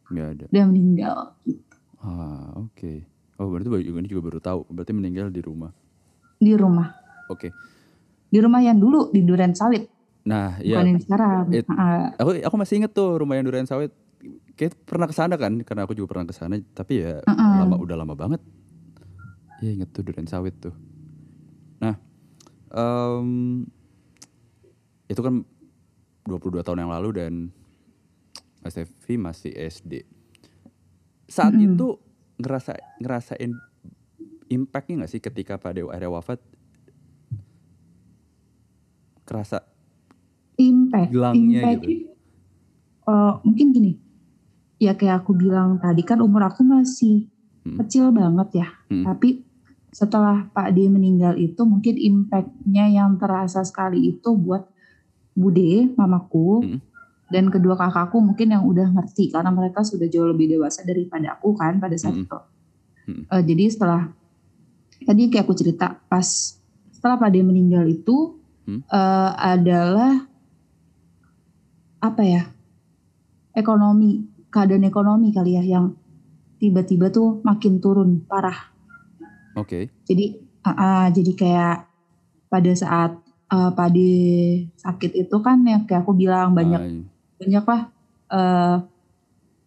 [0.08, 0.46] nggak ada.
[0.50, 1.18] udah meninggal.
[1.44, 1.76] Gitu.
[2.00, 2.94] Ah, oke.
[3.38, 4.60] Oh, berarti ini juga baru tahu.
[4.70, 5.70] Berarti meninggal di rumah.
[6.38, 6.94] Di rumah,
[7.30, 7.50] Oke.
[8.30, 9.90] di rumah yang dulu di Duren Sawit.
[10.28, 11.44] Nah, bukan ya yang sekarang.
[11.56, 11.70] It-
[12.20, 13.96] aku aku masih inget tuh rumah yang durian sawit.
[14.60, 16.60] Kayak pernah ke sana kan, karena aku juga pernah ke sana.
[16.60, 17.54] Tapi ya Heeh.
[17.64, 18.44] lama udah lama banget.
[19.64, 20.76] Iya inget tuh durian sawit tuh.
[21.80, 21.96] Nah,
[22.70, 23.64] em,
[25.08, 25.48] itu kan
[26.28, 27.34] 22 tahun yang lalu dan
[28.68, 28.76] Mas
[29.08, 30.04] masih SD.
[31.28, 31.76] Saat Mm-mm.
[31.76, 31.88] itu
[32.38, 33.52] ngerasa ngerasain
[34.48, 36.40] impactnya nggak sih ketika Pak Dewa akhirnya wafat?
[39.28, 39.60] Kerasa
[40.58, 42.08] impact, Gelangnya impact gitu.
[43.08, 43.92] eh, mungkin gini,
[44.80, 47.28] ya kayak aku bilang tadi kan umur aku masih
[47.68, 47.84] Hmm.
[47.84, 48.68] kecil banget ya.
[48.88, 49.04] Hmm.
[49.04, 49.44] Tapi
[49.92, 54.64] setelah Pak D meninggal itu mungkin impactnya yang terasa sekali itu buat
[55.38, 56.80] Bude, mamaku, Hmm.
[57.28, 61.52] Dan kedua kakakku mungkin yang udah ngerti karena mereka sudah jauh lebih dewasa daripada aku
[61.60, 62.24] kan pada saat Hmm.
[62.24, 62.40] itu.
[63.08, 63.24] Hmm.
[63.28, 64.02] Eh, jadi setelah
[65.04, 66.28] tadi kayak aku cerita pas
[66.92, 68.84] setelah Pak meninggal itu Hmm.
[68.84, 70.28] eh, adalah
[72.04, 72.44] apa ya
[73.56, 75.96] ekonomi keadaan ekonomi kali ya yang
[76.58, 78.74] tiba-tiba tuh makin turun parah.
[79.56, 79.90] oke.
[80.08, 80.26] Jadi
[80.66, 81.78] ah, ah, jadi kayak
[82.52, 83.12] pada saat
[83.52, 83.98] eh, Pak D
[84.76, 87.82] sakit itu kan ya kayak aku bilang banyak Ah, banyak lah
[88.28, 88.76] eh,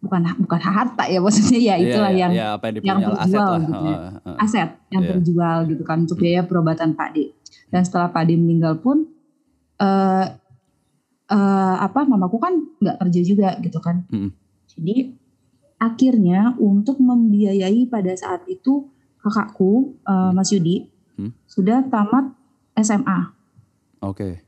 [0.01, 3.47] bukan bukan harta ya maksudnya ya Iya, itulah iya, yang iya, apa yang aset terjual
[3.47, 3.61] lah.
[3.61, 3.97] gitu ya.
[4.35, 5.09] Aset yang Iya.
[5.13, 7.17] terjual gitu kan untuk biaya perobatan Pak D.
[7.69, 9.05] Dan setelah Pak D meninggal pun
[9.77, 10.25] eh
[11.27, 14.03] eh, apa mamaku kan nggak kerja juga gitu kan.
[14.09, 14.29] Mm.
[14.67, 14.95] Jadi
[15.77, 18.85] akhirnya untuk membiayai pada saat itu
[19.17, 20.33] kakakku Hmm.
[20.33, 21.29] Mas Yudi Hmm.
[21.45, 22.33] sudah tamat
[22.75, 23.33] SMA.
[23.99, 24.41] Oke.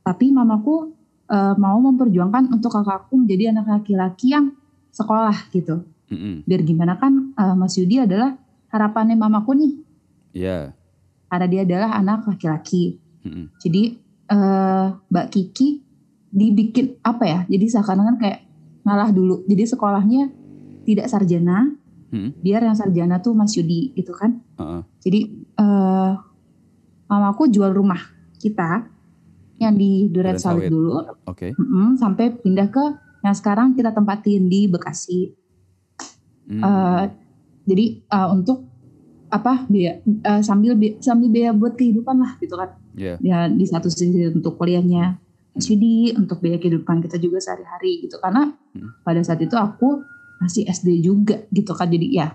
[0.00, 0.94] Tapi mamaku
[1.32, 4.52] eh, mau memperjuangkan untuk kakakku menjadi anak laki-laki yang
[4.92, 5.80] sekolah gitu.
[6.12, 6.44] Mm-mm.
[6.44, 8.36] Biar gimana kan eh, Mas Yudi adalah
[8.68, 9.72] harapannya mamaku nih
[10.32, 10.72] Iya.
[11.28, 13.00] karena dia adalah anak laki-laki.
[13.24, 13.48] Mm-mm.
[13.58, 13.82] Jadi
[14.28, 15.68] eh, Mbak Kiki
[16.28, 17.40] dibikin apa ya?
[17.48, 18.40] Jadi seakan-akan kayak
[18.84, 19.44] ngalah dulu.
[19.44, 20.22] Jadi sekolahnya
[20.82, 21.70] tidak sarjana,
[22.12, 22.36] Mm-mm.
[22.40, 24.40] biar yang sarjana tuh Mas Yudi gitu kan.
[24.60, 24.80] Heeh.
[25.00, 25.20] Jadi
[25.56, 26.12] eh
[27.06, 28.00] mamaku jual rumah
[28.40, 28.88] kita
[29.62, 30.70] yang di Duren Sawit Sawit.
[30.70, 31.50] dulu, Oke.
[31.52, 32.84] Mm-mm, sampai pindah ke
[33.20, 35.30] yang sekarang kita tempatin di Bekasi.
[36.44, 36.58] Mm.
[36.58, 37.04] Eh,
[37.64, 38.66] jadi eh, untuk
[39.28, 42.74] apa biaya eh, sambil bi- sambil biaya buat kehidupan lah gitu kan.
[42.92, 43.16] Iya.
[43.18, 45.16] ya di satu sisi untuk kuliahnya
[45.50, 48.88] Mas Yudi untuk biaya kehidupan kita juga sehari-hari gitu karena Hmm.
[49.00, 50.00] pada saat itu aku
[50.38, 52.26] masih SD juga gitu kan jadi ya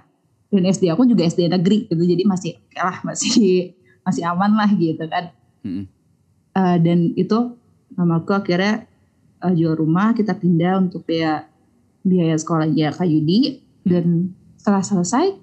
[0.47, 4.69] dan SD aku juga SD negeri gitu jadi masih oke lah masih masih aman lah
[4.71, 5.29] gitu kan
[5.61, 5.85] Mm-mm.
[6.57, 7.53] Eh, dan itu
[7.93, 8.89] mamaku akhirnya
[9.37, 11.45] eh, jual rumah kita pindah untuk biaya
[12.01, 15.37] biaya sekolahnya Kak Yudi dan setelah selesai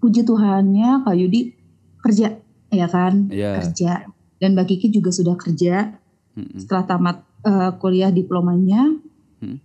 [0.00, 1.52] puji Tuhannya Kak Yudi
[2.00, 2.40] kerja
[2.70, 3.60] ya kan Iya.
[3.60, 3.92] kerja
[4.38, 5.92] dan Mbak Kiki juga sudah kerja
[6.32, 6.56] Mm-mm.
[6.56, 8.96] setelah tamat eh, kuliah diplomanya
[9.38, 9.62] Hmm.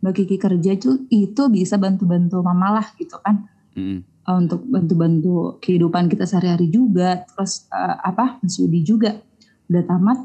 [0.00, 3.44] Mbak Kiki kerja itu itu bisa bantu-bantu mama lah gitu kan.
[3.76, 9.20] Eh, untuk bantu-bantu kehidupan kita sehari-hari juga terus eh, apa Mas Yudi juga
[9.66, 10.18] udah tamat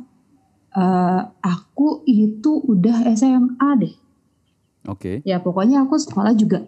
[0.70, 3.90] Eh, aku itu udah SMA deh
[4.86, 5.26] Oke.
[5.26, 6.62] ya pokoknya aku sekolah juga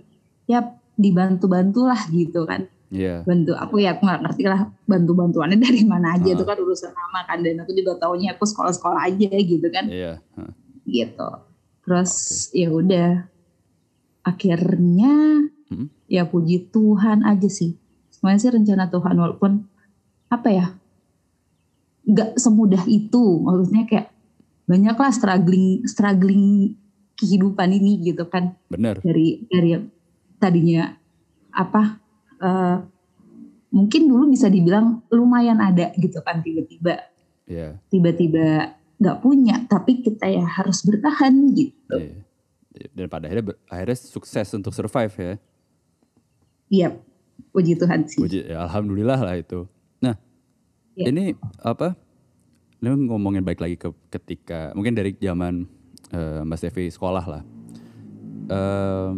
[0.44, 3.22] ya dibantu-bantu lah gitu kan Iya.
[3.22, 6.34] bantu aku ya aku nggak ngerti lah bantu bantuannya dari mana aja Ah.
[6.34, 9.86] itu kan urusan nama kan dan aku juga taunya aku sekolah sekolah aja gitu kan
[9.86, 10.18] Iya.
[10.34, 10.52] Heeh.
[11.06, 11.30] gitu
[11.86, 12.12] terus
[12.52, 13.30] ya udah
[14.22, 15.88] akhirnya Hmm.
[16.06, 17.80] ya puji Tuhan aja sih
[18.10, 19.64] semuanya sih rencana Tuhan walaupun
[20.28, 20.66] apa ya
[22.02, 24.08] nggak semudah itu maksudnya kayak
[24.66, 26.74] banyaklah struggling struggling
[27.14, 28.98] kehidupan ini gitu kan Bener.
[29.04, 29.86] dari dari yang
[30.38, 30.98] tadinya
[31.54, 32.02] apa
[32.42, 32.78] eh,
[33.72, 37.08] mungkin dulu bisa dibilang lumayan ada gitu kan tiba-tiba
[37.46, 37.76] Iya.
[37.92, 41.98] tiba-tiba nggak punya tapi kita ya harus bertahan gitu
[42.72, 42.88] Iya.
[42.96, 45.34] Dan pada akhirnya akhirnya sukses untuk survive ya.
[46.72, 46.88] iya
[47.52, 49.68] puji Tuhan sih Puji, ya alhamdulillah lah itu.
[50.96, 51.06] Iya.
[51.12, 51.24] ini
[51.64, 51.96] apa?
[52.82, 55.70] Ini ngomongin baik lagi ke ketika mungkin dari zaman
[56.12, 57.44] eh, Mas Devi sekolah lah.
[58.52, 59.14] Em,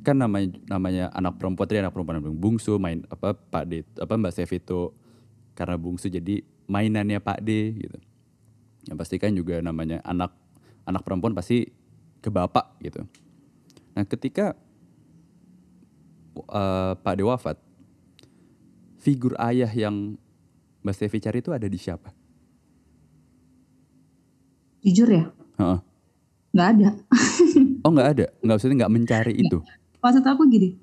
[0.00, 4.32] kan namanya namanya anak perempuan tadi anak perempuan bungsu main apa Pak D apa Mbak
[4.38, 4.94] Devi itu
[5.58, 6.40] karena bungsu jadi
[6.70, 7.98] mainannya Pak D gitu.
[8.86, 10.32] Yang pasti kan juga namanya anak
[10.86, 11.66] anak perempuan pasti
[12.22, 13.04] ke bapak gitu.
[13.92, 14.54] Nah ketika
[16.38, 17.58] eh, Pak D wafat,
[19.02, 20.16] figur ayah yang
[20.86, 22.14] Mbak Stevi cari itu ada di siapa?
[24.86, 25.26] jujur ya
[25.58, 25.78] Heeh.
[26.54, 26.90] nggak ada
[27.86, 29.58] Oh nggak ada, nggak maksudnya nggak mencari itu.
[29.98, 30.78] maksud aku gini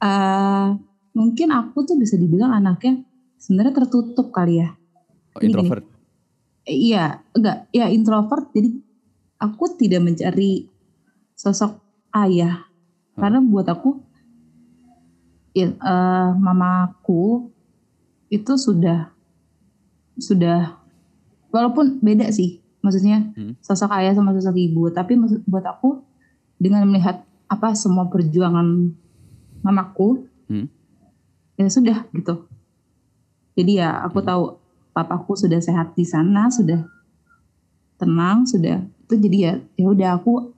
[0.00, 0.68] eh
[1.16, 3.00] mungkin aku tuh bisa dibilang anaknya
[3.40, 4.76] sebenarnya tertutup kali ya
[5.32, 5.84] Oh, Gini, introvert.
[6.66, 8.76] iya enggak ya introvert jadi
[9.40, 10.68] aku tidak mencari
[11.32, 11.80] sosok
[12.12, 12.66] ayah
[13.16, 14.04] karena buat aku
[15.54, 17.48] ya, eh, mamaku
[18.28, 19.14] itu sudah
[20.20, 20.76] sudah
[21.50, 23.56] walaupun beda sih maksudnya Hmm.
[23.60, 26.00] sosok ayah sama sosok ibu tapi maksud buat aku
[26.56, 28.94] dengan melihat apa semua perjuangan
[29.60, 30.66] mamaku Hmm.
[31.56, 32.46] ya sudah gitu
[33.58, 34.56] jadi ya aku tahu
[34.90, 36.82] papaku sudah sehat di sana sudah
[38.00, 40.48] tenang sudah itu jadi ya ya udah aku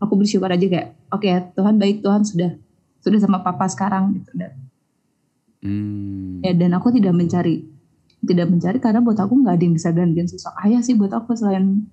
[0.00, 2.56] aku bersyukur aja kayak oke Tuhan baik Tuhan sudah
[3.04, 4.52] sudah sama papa sekarang gitu dan
[5.56, 6.44] Hmm.
[6.46, 7.64] ya dan aku tidak mencari
[8.24, 11.36] tidak mencari karena buat aku nggak ada yang bisa gantiin sosok ayah sih buat aku
[11.36, 11.84] selain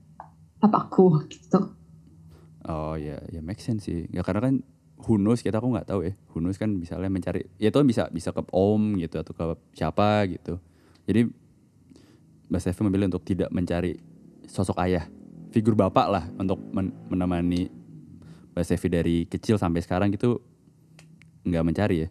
[0.64, 1.74] papaku gitu
[2.64, 4.08] Oh ya, ya make sense sih.
[4.08, 4.56] Ya karena kan
[5.04, 6.14] who knows kita aku nggak tahu ya.
[6.32, 9.44] Knows kan misalnya mencari ya itu bisa bisa ke om gitu atau ke
[9.76, 10.60] siapa gitu.
[11.04, 11.28] Jadi
[12.48, 14.00] Mbak Stevi memilih untuk tidak mencari
[14.48, 15.08] sosok ayah,
[15.52, 17.68] figur bapak lah untuk men- menemani
[18.56, 20.40] Mbak Stevi dari kecil sampai sekarang gitu
[21.44, 22.10] nggak mencari ya.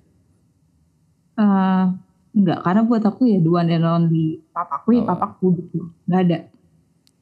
[1.41, 1.85] Eh,
[2.33, 5.07] nggak karena buat aku ya dua and only papaku ya Oh.
[5.07, 6.39] papaku gitu nggak ada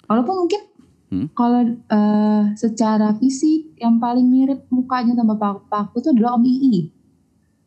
[0.07, 0.62] walaupun mungkin
[1.11, 1.27] Hmm?
[1.33, 6.79] kalau eh, secara fisik yang paling mirip mukanya sama papaku itu adalah Om Ii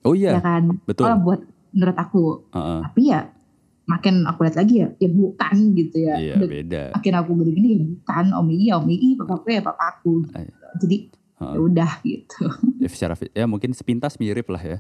[0.02, 1.04] Oh ya iya, kan betul.
[1.04, 2.80] kalau buat menurut aku Heeh.
[2.82, 3.28] tapi ya
[3.84, 6.82] makin aku lihat lagi ya ya bukan gitu ya Iya Dan beda.
[6.94, 10.40] makin aku gini-gini ya bukan Om Ii ya Om Ii papaku ya papaku gitu.
[10.80, 10.98] Jadi
[11.36, 11.52] Heeh.
[11.52, 12.44] ya udah gitu
[12.80, 14.78] Ya, secara ya mungkin sepintas mirip lah ya.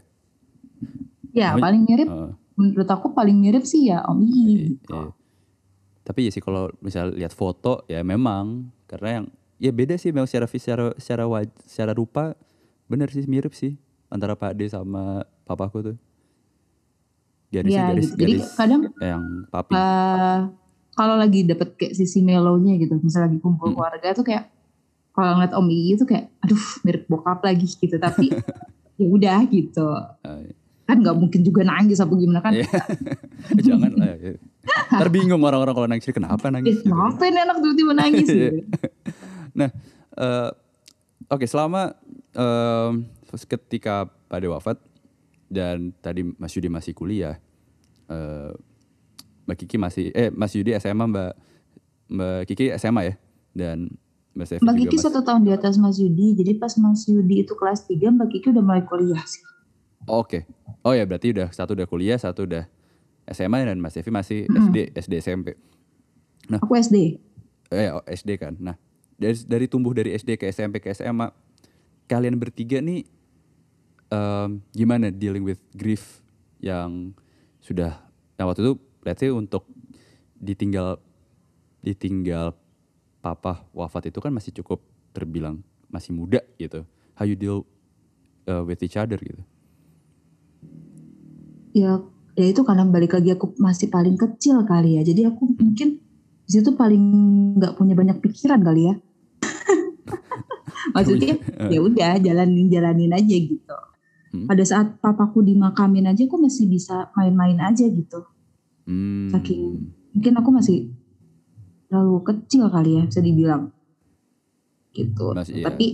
[1.31, 2.07] ya paling mirip.
[2.53, 4.29] Menurut aku paling mirip sih ya Om Iya,
[4.69, 5.11] gitu iya.
[6.03, 10.27] Tapi ya sih kalau misal lihat foto ya memang karena yang ya beda sih memang
[10.27, 12.35] secara secara secara waj- secara rupa
[12.85, 15.97] bener sih mirip sih antara Pak D sama papaku tuh.
[17.49, 18.17] Garisnya Ya, garis gitu.
[18.19, 19.71] Jadi garis kadang yang papi.
[19.71, 20.39] eh
[20.91, 23.77] kalau lagi dapet kayak sisi melonya gitu, misalnya lagi kumpul Hmm.
[23.77, 24.49] keluarga tuh kayak
[25.09, 27.95] kalau ngeliat Om Ii tuh kayak, aduh mirip bokap lagi gitu.
[27.95, 28.27] Tapi
[28.99, 29.87] ya udah gitu,
[30.23, 30.51] Eh,
[30.83, 32.51] kan nggak mungkin juga nangis apa gimana kan?
[32.51, 32.67] Iya.
[33.67, 34.15] Jangan lah.
[34.15, 34.35] Ya.
[34.91, 36.75] Ntar bingung orang-orang kalau nangis kenapa Eh, nangis.
[36.77, 36.89] gitu.
[36.89, 38.49] kenapa ini anak tiba-tiba nangis Iya.
[38.51, 38.57] gitu?
[39.53, 39.69] Nah,
[40.13, 40.49] eh,
[41.27, 41.93] oke selama
[42.33, 44.81] em, ketika pada wafat
[45.47, 47.37] dan tadi Mas Yudi masih kuliah,
[48.07, 48.51] eh,
[49.43, 51.31] Mbak Kiki masih, eh Mas Yudi SMA, Mbak
[52.09, 53.13] Mbak Kiki SMA ya,
[53.53, 53.93] dan
[54.33, 57.53] Mbak Sevi Mbak Kiki satu tahun di atas Mas Yudi, jadi pas Mas Yudi itu
[57.53, 59.45] kelas 3, Mbak Kiki udah mulai kuliah sih.
[60.03, 60.49] Oke,
[60.83, 62.67] oh ya berarti udah satu udah kuliah, satu udah
[63.31, 64.69] SMA dan Mas Sevi masih Mm-mm.
[64.69, 65.55] SD, SD SMP.
[66.51, 67.17] Aku SD.
[67.73, 68.53] eh oh, SD kan.
[68.59, 68.75] Nah,
[69.15, 71.31] dari dari tumbuh dari SD ke SMP ke SMA,
[72.11, 73.07] kalian bertiga nih
[74.11, 76.19] em, gimana dealing with grief
[76.59, 77.15] yang
[77.63, 78.03] sudah
[78.35, 78.73] yang waktu itu
[79.07, 79.63] let's say untuk
[80.37, 80.99] ditinggal
[81.79, 82.51] ditinggal
[83.23, 84.83] papa wafat itu kan masih cukup
[85.15, 86.83] terbilang masih muda gitu.
[87.15, 87.63] How you deal
[88.51, 89.39] uh, with each other gitu.
[91.73, 91.99] Ya,
[92.33, 95.01] ya itu karena balik lagi aku masih paling kecil kali ya.
[95.01, 95.97] Jadi aku mungkin
[96.43, 97.01] di situ paling
[97.57, 98.95] nggak punya banyak pikiran kali ya.
[100.95, 101.33] Maksudnya
[101.67, 103.77] ya udah jalanin jalanin aja gitu.
[104.33, 104.45] Hmm.
[104.45, 108.25] Pada saat papaku dimakamin aja aku masih bisa main-main aja gitu.
[108.85, 109.29] Hmm.
[109.29, 110.93] Saking- Mungkin aku masih
[111.89, 113.73] terlalu kecil kali ya bisa dibilang
[114.91, 115.33] gitu.
[115.33, 115.65] Masih, iya.
[115.65, 115.87] Tapi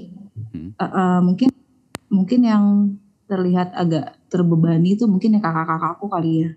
[0.52, 0.72] Hmm.
[0.72, 1.50] eh, eh, mungkin
[2.10, 2.64] mungkin yang
[3.30, 6.50] terlihat agak terbebani itu mungkin ya kakak-kakakku kali ya.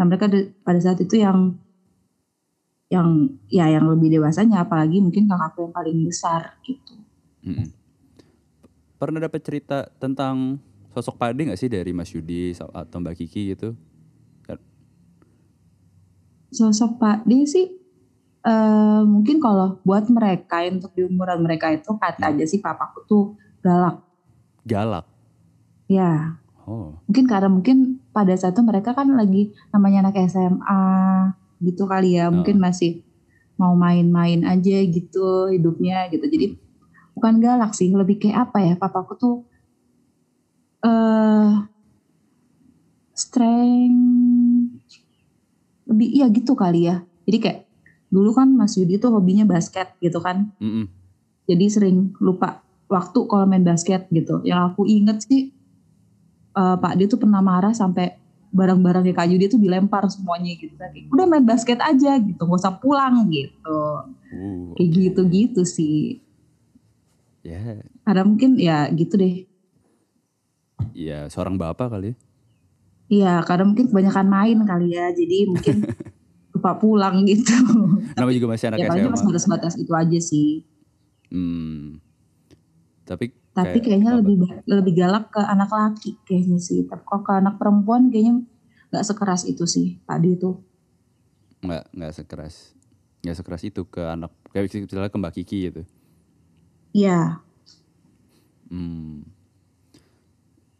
[0.00, 1.52] Nah mereka de- pada saat itu yang
[2.88, 6.96] yang ya yang lebih dewasanya apalagi mungkin kakakku yang paling besar gitu.
[7.44, 7.68] Mm-mm.
[8.96, 10.56] Pernah dapat cerita tentang
[10.96, 13.76] sosok Pak Ade nggak sih dari Mas Yudi atau Mbak Kiki gitu?
[16.54, 17.66] Sosok Pak D sih
[18.46, 23.24] eh, mungkin kalau buat mereka untuk di umuran mereka itu kata aja sih papaku tuh
[23.58, 23.98] galak.
[24.62, 25.13] Galak.
[25.86, 26.96] Ya Oh.
[27.04, 30.80] mungkin karena mungkin pada saat itu mereka kan lagi namanya anak SMA
[31.60, 33.04] gitu kali ya mungkin masih
[33.60, 36.56] mau main-main aja gitu hidupnya gitu jadi
[37.12, 39.36] bukan galak sih lebih kayak apa ya papaku tuh
[40.88, 41.52] eh
[43.12, 44.88] strength
[45.84, 47.60] lebih iya gitu kali ya jadi kayak
[48.08, 50.88] dulu kan Mas Yudi tuh hobinya basket gitu kan Mm-mm.
[51.44, 54.44] jadi sering lupa waktu kalau main basket gitu.
[54.44, 55.50] Yang aku inget sih
[56.54, 58.14] eh, Pak dia tuh pernah marah sampai
[58.54, 60.78] barang-barangnya Kak Yudi tuh dilempar semuanya gitu.
[60.78, 63.78] Tadi udah main basket aja gitu, gak usah pulang gitu.
[64.30, 66.22] Uh, Kayak gitu-gitu sih.
[67.42, 69.42] ya, Karena mungkin ya gitu deh.
[70.94, 72.14] ya seorang bapak kali.
[72.14, 72.16] ya.
[73.04, 75.10] Iya, karena mungkin kebanyakan main kali ya.
[75.10, 75.76] Jadi mungkin
[76.54, 77.52] lupa pulang gitu.
[78.14, 79.12] Nama juga masih anak ya paling SMA.
[79.12, 80.62] pas batas-batas itu aja sih.
[81.28, 81.98] Hmm.
[83.04, 84.18] Tapi Tapi kayak kayaknya apa?
[84.18, 84.36] lebih
[84.66, 86.84] lebih galak ke anak laki kayaknya sih.
[86.90, 88.42] Tapi kalau ke anak perempuan kayaknya
[88.90, 90.50] nggak sekeras itu sih Pak Adi itu.
[91.64, 92.76] nggak nggak sekeras
[93.24, 95.82] nggak sekeras itu ke anak kayak misalnya ke Mbak Kiki gitu.
[96.92, 97.40] Iya.
[98.68, 99.24] Hmm.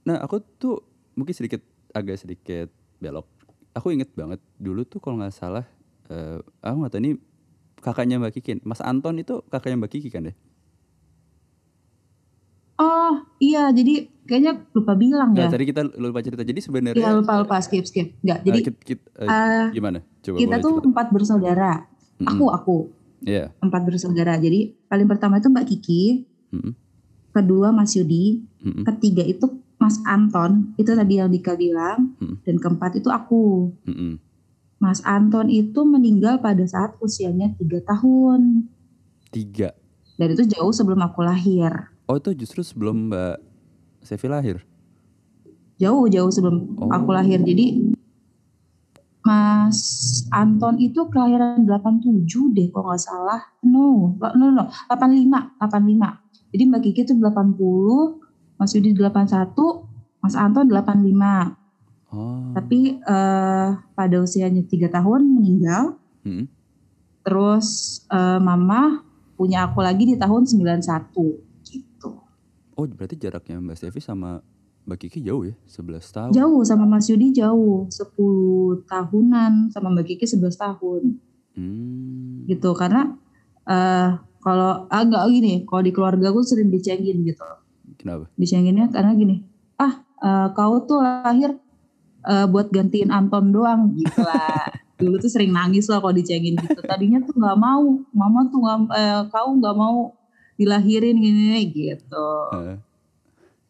[0.04, 0.84] Nah aku tuh
[1.16, 1.64] mungkin sedikit
[1.96, 2.68] agak sedikit
[3.00, 3.24] belok.
[3.74, 5.64] Aku inget banget dulu tuh kalau nggak salah,
[6.12, 7.10] eh aku nggak tahu ini
[7.80, 8.60] kakaknya Mbak Kiki.
[8.62, 10.36] Mas Anton itu kakaknya Mbak Kiki kan deh?
[12.74, 15.52] Oh iya jadi kayaknya lupa bilang Nggak, ya.
[15.52, 16.42] tadi kita lupa cerita.
[16.42, 18.18] Jadi sebenarnya Iya lupa lupa skip skip.
[18.20, 20.02] Nggak eh, jadi kit- kit- eh, eh, gimana?
[20.20, 20.88] Coba kita tuh cerita.
[20.90, 21.72] empat bersaudara.
[22.14, 22.28] Mm-mm.
[22.30, 22.76] Aku aku
[23.22, 23.54] Iya.
[23.58, 24.34] empat bersaudara.
[24.36, 26.04] Jadi paling pertama itu Mbak Kiki,
[26.50, 26.72] Mm-mm.
[27.30, 28.82] kedua Mas Yudi, Mm-mm.
[28.84, 32.42] ketiga itu Mas Anton, itu tadi yang Dika bilang, Mm.
[32.42, 33.70] dan keempat itu aku.
[33.84, 34.18] Mm-mm.
[34.76, 38.66] Mas Anton itu meninggal pada saat usianya tiga tahun.
[39.30, 39.72] Tiga.
[40.14, 41.93] Dan itu jauh sebelum aku lahir.
[42.04, 43.36] Oh itu justru sebelum Mbak
[44.04, 44.56] Sevi lahir.
[45.80, 46.92] Jauh jauh sebelum Oh.
[46.92, 47.40] aku lahir.
[47.40, 47.96] Jadi
[49.24, 49.80] Mas
[50.28, 53.40] Anton itu kelahiran 87 deh kalau nggak salah.
[53.64, 56.20] No, no, no, 85, 85.
[56.52, 58.20] Jadi Mbak Kiki itu 80,
[58.60, 59.88] Mas Yudi 81,
[60.20, 61.56] Mas Anton 85.
[62.12, 62.52] Oh.
[62.52, 65.96] Tapi eh, pada usianya tiga tahun meninggal.
[66.28, 66.44] Mm-mm.
[67.24, 67.66] Terus
[68.12, 69.00] eh, Mama
[69.40, 70.84] punya aku lagi di tahun 91
[71.16, 71.40] gitu.
[72.74, 74.42] Oh berarti jaraknya Mbak Sevi sama
[74.84, 75.54] Mbak Kiki jauh ya?
[75.64, 76.30] 11 tahun.
[76.34, 81.02] Jauh sama Mas Yudi jauh, 10 tahunan sama Mbak Kiki 11 tahun
[81.54, 82.44] Hmm.
[82.50, 82.74] gitu.
[82.74, 83.14] Karena
[83.64, 84.10] eh
[84.42, 87.46] kalau agak gini, kalau di keluarga aku sering dicengin gitu.
[87.96, 88.26] Kenapa?
[88.34, 89.40] Dicenginnya karena gini,
[89.78, 91.54] ah eh, kau tuh lahir
[92.26, 94.66] eh, buat gantiin Anton doang gitu lah.
[95.00, 96.80] Dulu tuh sering nangis lah kalau dicengin gitu.
[96.82, 100.10] Tadinya tuh nggak mau, mama tuh nggak, eh, kau nggak mau
[100.54, 102.28] dilahirin gini gitu.
[102.54, 102.78] Eh,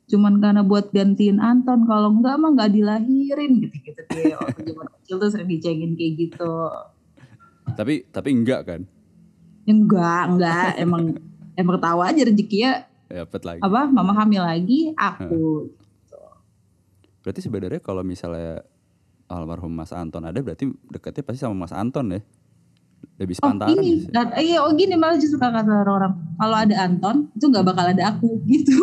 [0.04, 5.16] cuman karena buat gantiin Anton kalau enggak mah nggak dilahirin gitu-gitu deh waktu zaman kecil
[5.16, 6.52] tuh sering dicengin kayak gitu
[7.72, 8.80] tapi tapi enggak kan?
[9.64, 11.16] enggak enggak emang
[11.54, 13.60] emang tahu aja rezekinya Ya, Dapat lagi.
[13.60, 15.72] apa mama hamil lagi aku
[17.20, 18.60] Berarti sebenarnya kalau misalnya
[19.24, 22.20] almarhum Mas Anton ada berarti dekatnya pasti sama Mas Anton ya?
[23.16, 24.04] Lebih oh sepantaran ini
[24.40, 26.12] iya oh gini malah justru kata orang.
[26.34, 28.74] Kalau ada Anton itu nggak bakal ada aku gitu.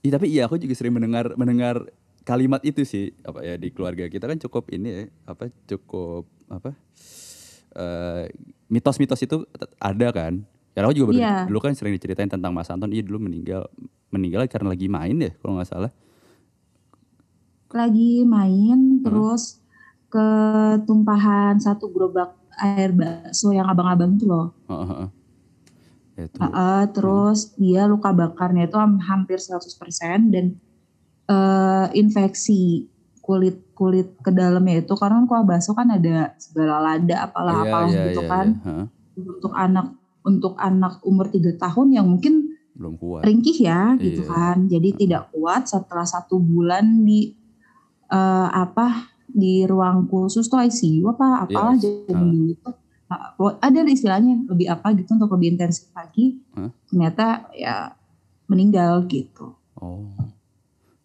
[0.00, 1.82] Iya tapi iya aku juga sering mendengar mendengar
[2.22, 3.10] kalimat itu sih.
[3.22, 6.74] Apa ya di keluarga kita kan cukup ini ya apa cukup apa
[7.74, 8.24] eh,
[8.66, 10.42] mitos-mitos itu tet- ada kan.
[10.72, 11.36] Ya aku juga baru- Iya.
[11.48, 12.92] dulu kan sering diceritain tentang Mas Anton.
[12.92, 13.66] Iya dulu meninggal
[14.08, 15.92] meninggal karena lagi main ya kalau nggak salah.
[17.66, 19.60] lagi main terus
[20.08, 25.06] ketumpahan satu gerobak air bakso yang abang-abang itu loh heeh.
[26.16, 26.36] Ya, itu.
[26.38, 30.56] Heeh, terus dia luka bakarnya itu ham- hampir 100% dan
[31.26, 32.88] eh, infeksi
[33.20, 37.90] kulit kulit ke dalamnya itu karena kuah bakso kan ada segala lada apalah Iya, apalah
[37.90, 38.64] iya, gitu iya, kan iya.
[38.64, 38.84] Heeh.
[39.18, 39.86] untuk anak
[40.22, 43.20] untuk anak umur tiga tahun yang mungkin belum kuat.
[43.22, 44.30] ringkih ya gitu Iya.
[44.30, 47.34] kan jadi tidak kuat setelah satu bulan di
[48.08, 52.70] eh, apa di ruang khusus tuh ICU apa apalah Iya, zaman dulu itu
[53.60, 56.72] ada istilahnya lebih apa gitu untuk lebih intensif lagi Hah?
[56.88, 57.92] ternyata ya
[58.48, 60.08] meninggal gitu Oh.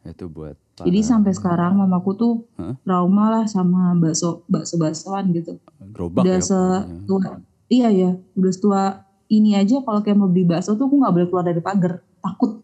[0.01, 2.73] Itu buat jadi para sampai sekarang mamaku tuh Hah?
[2.81, 5.59] trauma lah sama bakso bakso baksoan gitu
[5.91, 6.41] gerobak udah ya.
[6.41, 7.21] setua
[7.67, 8.81] iya ya udah setua
[9.27, 12.63] ini aja kalau kayak mau beli bakso tuh aku nggak boleh keluar dari pagar takut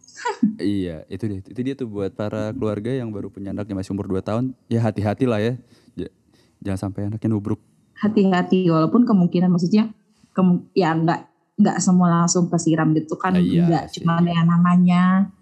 [0.58, 1.40] Iya, itu dia.
[1.40, 4.52] Itu dia tuh buat para keluarga yang baru punya anak yang masih umur 2 tahun,
[4.66, 5.54] ya hati-hati lah ya.
[5.94, 6.14] Ja-
[6.60, 7.62] Jangan sampai anaknya nubruk.
[7.96, 9.90] hati-hati walaupun kemungkinan maksudnya
[10.32, 11.18] kemu- ya nggak
[11.56, 14.02] nggak semua langsung kesiram gitu kan iya nggak sih.
[14.02, 15.34] cuma ya namanya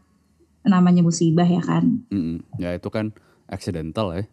[0.62, 2.40] namanya musibah ya kan Mm-mm.
[2.56, 3.12] Ya itu kan
[3.46, 4.24] accidental ya.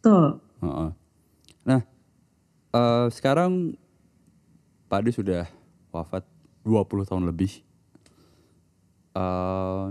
[0.00, 0.90] tuh Heeh.
[1.64, 1.80] Nah,
[2.72, 3.74] eh, sekarang
[4.86, 5.46] Pak Ade sudah
[5.90, 6.22] wafat
[6.62, 7.62] 20 tahun lebih.
[9.16, 9.84] Eh,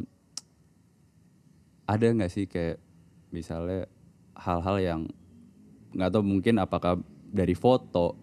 [1.90, 2.78] ada nggak sih kayak
[3.34, 3.90] misalnya
[4.38, 5.02] hal-hal yang
[5.98, 7.02] nggak tahu mungkin apakah
[7.34, 8.14] dari foto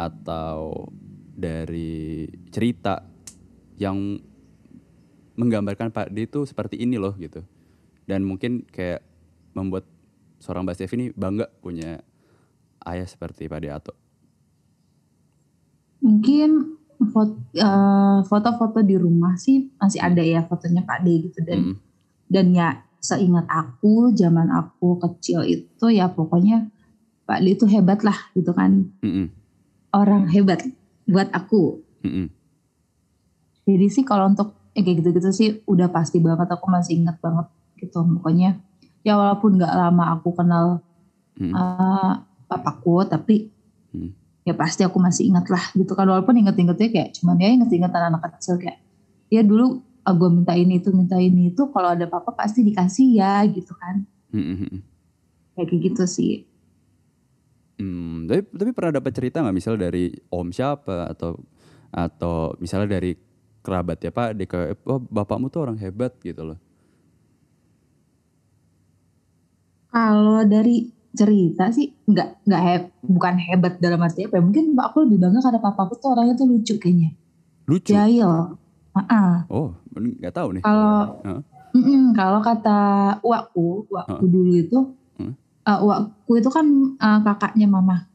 [0.00, 0.88] atau
[1.36, 3.04] dari cerita
[3.76, 4.16] yang
[5.36, 7.44] menggambarkan Pak D itu seperti ini loh gitu
[8.08, 9.04] dan mungkin kayak
[9.52, 9.84] membuat
[10.40, 12.00] seorang Mbak Stevi ini bangga punya
[12.88, 13.92] ayah seperti Pak D Ato.
[16.00, 16.79] mungkin
[18.26, 21.76] foto-foto di rumah sih masih ada ya fotonya Pak D gitu dan Mm-mm.
[22.28, 22.68] dan ya
[23.00, 26.68] seingat aku zaman aku kecil itu ya pokoknya
[27.24, 29.32] Pak D itu hebat lah gitu kan Mm-mm.
[29.96, 30.60] orang hebat
[31.08, 32.28] buat aku Mm-mm.
[33.64, 37.48] jadi sih kalau untuk ya kayak gitu-gitu sih udah pasti banget aku masih ingat banget
[37.80, 38.60] gitu pokoknya
[39.00, 40.66] ya walaupun nggak lama aku kenal
[41.40, 41.56] Mm.
[41.56, 42.12] eh,
[42.44, 43.48] papaku tapi
[43.90, 44.12] Hmm.
[44.48, 48.22] Ya pasti aku masih ingat lah gitu kan walaupun inget-ingetnya kayak cuman ya inget-ingetan anak
[48.40, 48.80] kecil kayak
[49.28, 53.20] ya dulu ah, gue minta ini itu minta ini itu kalau ada apa-apa pasti dikasih
[53.20, 54.80] ya gitu kan Mm-mm.
[55.56, 56.48] kayak gitu sih
[57.80, 61.40] Hmm, tapi tapi pernah dapat cerita nggak misal dari om siapa atau
[61.88, 63.16] atau misalnya dari
[63.64, 66.58] kerabat ya pak, kayak oh bapakmu tuh orang hebat gitu loh.
[69.90, 74.42] kalau dari cerita sih nggak nggak heb, bukan hebat dalam arti apa ya.
[74.42, 77.10] mungkin aku lebih bangga karena papaku tuh orangnya tuh lucu kayaknya
[77.66, 77.90] Lucu.
[77.90, 78.56] jahil
[78.90, 80.62] Ah, Oh, nggak tahu nih.
[80.66, 81.22] kalau.
[81.70, 82.78] Mm-mm, kalau kata
[83.22, 84.78] uakku, uakku dulu itu,
[85.14, 85.38] Hmm.
[85.62, 86.66] uh, uakku itu kan
[86.98, 88.10] uh, kakaknya mama.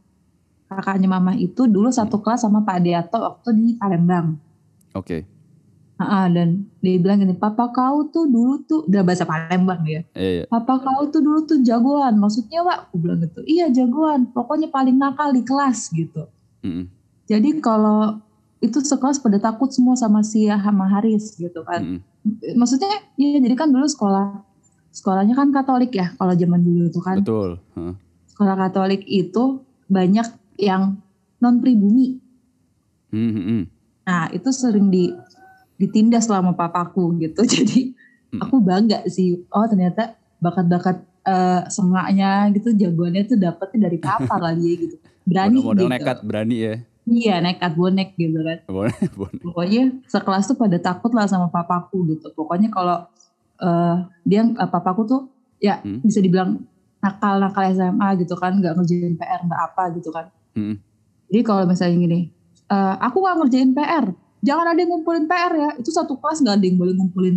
[0.67, 4.35] Kakaknya mama itu dulu satu kelas sama Pak Deato waktu di Palembang.
[4.91, 5.23] Oke.
[5.95, 10.03] Ah, dan dia bilang gini, papa kau tuh dulu tuh, udah bahasa Palembang ya.
[10.11, 10.43] Iya, iya.
[10.51, 12.19] Papa kau tuh dulu tuh jagoan.
[12.19, 13.39] Maksudnya Wak, aku bilang gitu.
[13.47, 16.27] Iya jagoan, pokoknya paling nakal di kelas gitu.
[16.67, 16.91] Mm-mm.
[17.31, 18.19] Jadi kalau
[18.59, 21.81] itu sekelas pada takut semua sama si sama Haris gitu kan.
[21.83, 22.57] Mm-mm.
[22.57, 22.89] maksudnya
[23.21, 24.41] ya jadi kan dulu sekolah
[24.89, 27.61] sekolahnya kan Katolik ya kalau zaman dulu itu kan Betul.
[27.77, 27.93] Heeh.
[28.33, 30.25] sekolah Katolik itu banyak
[30.57, 30.97] yang
[31.37, 32.17] non pribumi
[33.13, 33.63] Hmm, hmm, hmm.
[34.09, 35.13] nah itu sering di
[35.75, 37.93] ditindas selama papaku gitu jadi
[38.25, 38.41] Hmm.
[38.41, 44.65] aku bangga sih oh ternyata bakat-bakat eh, sengaknya gitu jagoannya tuh dapetnya dari papa kali
[44.65, 46.73] ya gitu berani Modal gitu nekat, berani ya.
[47.05, 49.39] iya nekat bonek gitu kan Boleh, boleh.
[49.39, 53.07] pokoknya sekelas tuh pada takut lah sama papaku gitu pokoknya kalau
[53.55, 53.95] eh,
[54.25, 55.21] dia eh, papaku tuh
[55.61, 56.03] ya Hmm.
[56.03, 56.59] bisa dibilang
[56.99, 60.75] nakal nakal SMA gitu kan nggak ngerjain PR nggak apa gitu kan Hmm.
[61.29, 62.19] jadi kalau misalnya gini
[62.65, 64.05] eh, aku nggak ngerjain PR
[64.45, 67.35] jangan ada yang ngumpulin PR ya itu satu kelas nggak ada yang boleh ngumpulin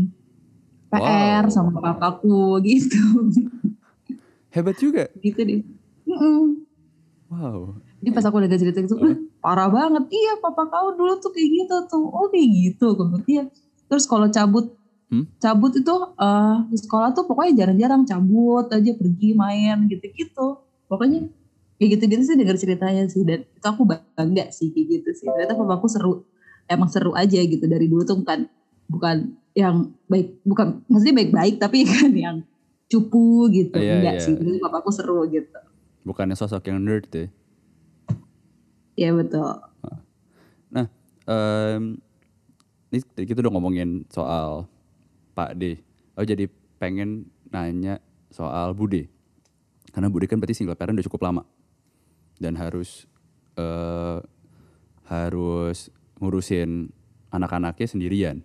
[0.89, 1.51] PR Wow.
[1.51, 3.01] sama papaku gitu
[4.55, 5.09] Hebat juga.
[5.19, 5.61] gitu deh
[6.05, 6.65] Mm-mm.
[7.29, 7.77] Wow.
[8.01, 10.09] Jadi pas aku udah cerita gitu, "Wah, parah banget.
[10.09, 12.01] Iya, papa kau dulu tuh kayak gitu tuh.
[12.07, 12.95] Oh kayak gitu.
[12.95, 13.53] Kemudian
[13.85, 14.73] terus kalau cabut,
[15.09, 15.25] Hmm?
[15.37, 20.61] cabut itu eh, di sekolah tuh pokoknya jarang-jarang cabut aja pergi main gitu-gitu.
[20.85, 21.29] Pokoknya
[21.77, 25.27] kayak gitu-gitu sih dengar ceritanya sih dan itu aku bangga sih kayak gitu sih.
[25.27, 26.25] Ternyata papaku seru,
[26.69, 28.47] emang seru aja gitu dari dulu tuh bukan
[28.89, 29.17] bukan
[29.57, 32.37] yang baik, bukan maksudnya baik-baik tapi kan yang
[32.89, 33.77] cupu gitu.
[33.77, 34.25] Iya, Enggak iya.
[34.25, 35.59] sih, dulu papaku seru gitu.
[36.07, 37.27] Bukannya sosok yang nerd ya.
[38.99, 39.69] Iya betul.
[41.29, 42.01] Em,
[42.89, 44.65] ini tadi kita udah ngomongin soal
[45.37, 45.77] Pak D.
[46.17, 46.49] Oh jadi
[46.81, 48.01] pengen nanya
[48.33, 49.13] soal Bude.
[49.93, 51.45] Karena Bude kan berarti single parent udah cukup lama.
[52.41, 53.05] Dan harus
[53.61, 54.25] eh
[55.05, 56.91] harus ngurusin
[57.31, 58.37] anak-anaknya sendirian.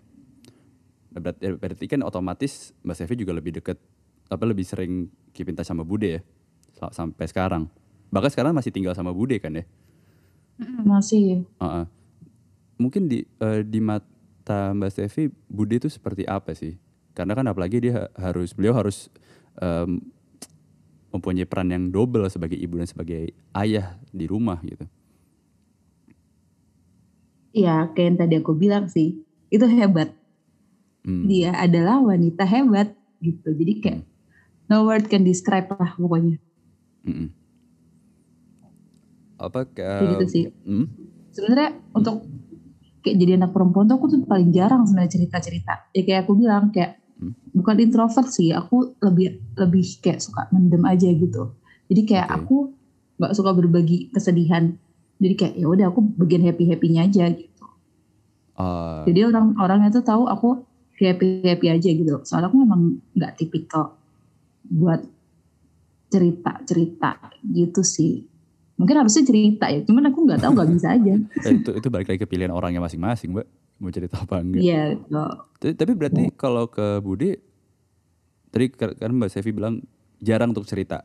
[1.13, 3.78] Berarti, berarti kan otomatis Mbak Sevi juga lebih deket,
[4.30, 6.21] apa lebih sering keep in touch sama Bude ya?
[6.74, 7.69] Sa- Sampai sekarang.
[8.09, 9.65] Bahkan sekarang masih tinggal sama Bude kan ya?
[10.86, 11.45] Masih.
[11.61, 11.86] Heeh.
[12.78, 16.78] Mungkin di eh, di mata Mbak Stevi Bude itu seperti apa sih?
[17.13, 19.09] Karena kan apalagi dia ha- harus beliau harus
[19.61, 20.01] em,
[21.13, 24.89] mempunyai peran yang double sebagai ibu dan sebagai ayah di rumah gitu.
[27.54, 29.22] Iya, kayak yang tadi aku bilang sih,
[29.54, 30.10] itu hebat.
[31.06, 31.30] Hmm.
[31.30, 33.54] Dia adalah wanita hebat gitu.
[33.54, 34.01] Jadi kayak
[34.68, 36.41] no word can describe lah pokoknya.
[37.06, 37.30] Mm-mm.
[39.38, 40.43] Apa Kayak gitu sih.
[40.66, 40.88] Hmm?
[41.36, 42.26] Sebenarnya untuk
[43.04, 45.91] kayak jadi anak perempuan tuh aku tuh paling jarang sebenarnya cerita-cerita.
[45.91, 47.30] Ya kayak aku bilang kayak Hmm.
[47.54, 51.54] bukan introvert sih, aku lebih lebih kayak suka mendem aja gitu.
[51.86, 52.36] Jadi kayak Oke.
[52.41, 52.58] aku
[53.22, 54.74] nggak suka berbagi kesedihan.
[55.22, 57.66] Jadi kayak ya udah aku bagian happy happynya aja gitu.
[58.57, 60.61] Ah, Jadi orang orangnya tuh tahu aku
[60.97, 62.22] happy happy aja gitu.
[62.26, 63.97] Soalnya aku memang nggak tipikal
[64.68, 65.01] buat
[66.14, 67.11] cerita cerita
[67.41, 68.26] gitu sih.
[68.78, 71.14] Mungkin harusnya cerita ya, cuman aku nggak tahu nggak bisa aja.
[71.47, 73.47] eh, itu itu balik lagi ke pilihan orangnya masing-masing, Mbak.
[73.82, 74.61] Mau cerita apa enggak?
[74.61, 75.24] Iya, gitu.
[75.61, 77.41] Tapi, tapi berarti kalau ke Bude
[78.53, 79.82] tadi kan Mbak Sevi bilang
[80.22, 81.01] jarang untuk cerita.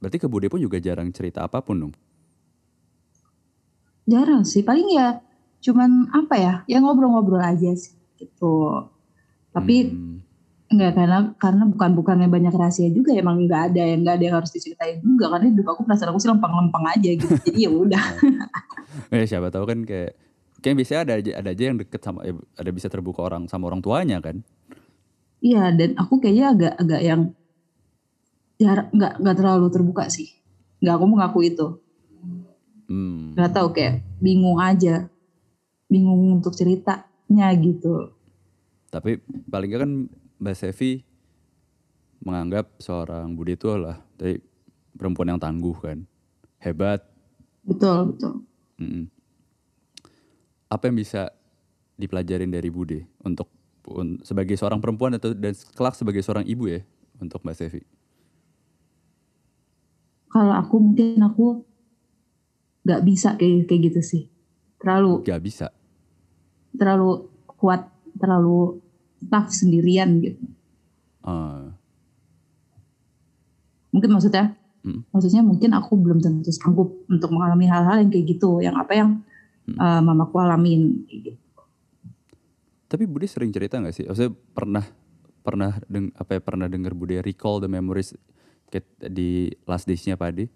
[0.00, 1.94] Berarti ke Bude pun juga jarang cerita apa pun dong.
[4.06, 4.62] Jarang sih.
[4.62, 5.18] Paling ya
[5.62, 8.86] cuman apa ya, ya ngobrol-ngobrol aja sih gitu.
[9.52, 10.18] Tapi Hmm.
[10.72, 14.36] enggak karena karena bukan bukannya banyak rahasia juga emang nggak ada yang nggak ada yang
[14.40, 17.28] harus diceritain juga karena hidup aku perasaan aku sih lempeng-lempeng aja gitu.
[17.46, 18.04] Jadi ya udah.
[19.12, 20.16] Eh siapa tahu kan kayak
[20.64, 23.68] kayak biasanya ada aja ada aja yang deket sama eh, ada bisa terbuka orang sama
[23.68, 24.40] orang tuanya kan.
[25.44, 27.20] Iya dan aku kayaknya agak agak yang
[28.56, 30.28] jarang nggak nggak terlalu terbuka sih.
[30.82, 31.66] nggak aku mengaku itu
[32.92, 33.32] Hmm.
[33.56, 35.08] tahu kayak bingung aja
[35.88, 38.12] bingung untuk ceritanya gitu
[38.92, 39.16] Tapi
[39.48, 39.92] paling nggak kan
[40.36, 41.00] Mbak Sevi
[42.20, 44.36] menganggap seorang Budi itu adalah dari
[44.92, 46.04] perempuan yang tangguh kan,
[46.60, 47.00] hebat.
[47.64, 48.44] betul betul
[48.76, 49.08] Mm-mm.
[50.68, 51.32] Apa yang bisa
[51.96, 53.48] dipelajarin dari Budi untuk
[53.88, 56.84] un- sebagai seorang perempuan atau dan kelak sebagai seorang ibu ya
[57.16, 57.80] untuk Mbak Sevi?
[60.28, 61.60] kalau aku mungkin aku
[62.82, 64.22] nggak bisa kayak kayak gitu sih
[64.78, 65.66] terlalu Gak bisa.
[66.74, 67.86] terlalu kuat
[68.18, 68.82] terlalu
[69.22, 70.42] tough sendirian gitu
[71.22, 71.70] Ah,
[73.90, 75.06] mungkin maksudnya Mm.
[75.14, 79.22] maksudnya mungkin aku belum tentu sanggup untuk mengalami hal-hal yang kayak gitu yang apa yang
[79.70, 79.78] Mm.
[79.78, 81.38] uh, mamaku alamin gitu.
[82.90, 84.04] tapi Budi sering cerita nggak sih?
[84.04, 84.82] Maksudnya pernah
[85.40, 88.10] pernah deng, apa ya pernah dengar Budi recall the memories
[89.00, 90.50] di last days-nya Padi?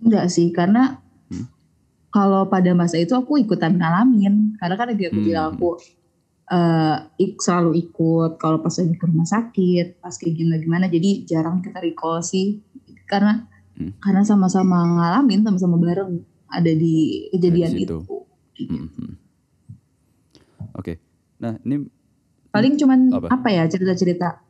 [0.00, 1.46] Enggak sih karena Hmm.
[2.10, 5.26] kalau pada masa itu aku ikutan ngalamin karena kan dia aku Hmm.
[5.26, 5.68] bilang aku
[6.48, 11.10] uh, ik- selalu ikut kalau pas lagi ke rumah sakit pas kayak gimana gimana jadi
[11.24, 12.58] jarang kita recall sih
[13.06, 13.94] karena Hmm.
[13.96, 16.94] karena sama-sama ngalamin sama-sama bareng ada di
[17.30, 17.96] kejadian Ada di situ.
[17.96, 18.16] itu
[18.60, 19.10] Mhm.
[20.72, 21.00] Oke,
[21.36, 21.88] nah ini
[22.48, 23.26] paling cuman Apa?
[23.30, 24.42] apa, ya cerita-cerita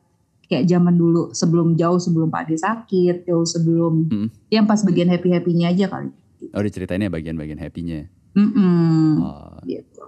[0.51, 4.29] kayak zaman dulu sebelum jauh sebelum Pak Ade sakit jauh sebelum Mm.
[4.51, 6.11] yang pas bagian happy happynya aja kali
[6.51, 8.11] oh diceritainnya bagian-bagian happy-nya.
[8.33, 10.03] Mm-mm, Oh, gitu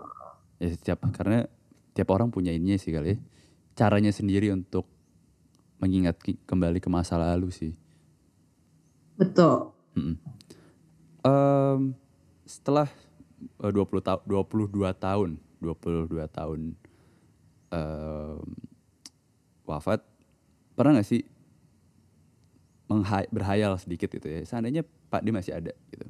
[0.59, 1.47] ya setiap karena
[1.93, 3.19] tiap orang punya ininya sih kali ya.
[3.75, 4.87] Caranya sendiri untuk
[5.79, 7.73] mengingat kembali ke masa lalu sih.
[9.15, 10.17] betul Mm-mm.
[11.23, 11.95] Em,
[12.43, 12.91] setelah
[13.61, 15.31] eh, 20 tahun 22 tahun
[15.61, 16.61] 22 tahun
[17.71, 18.43] em,
[19.63, 20.01] wafat
[20.75, 21.23] pernah nggak sih
[23.33, 24.45] berhayal sedikit gitu ya?
[24.45, 26.05] Seandainya Pak D masih ada gitu.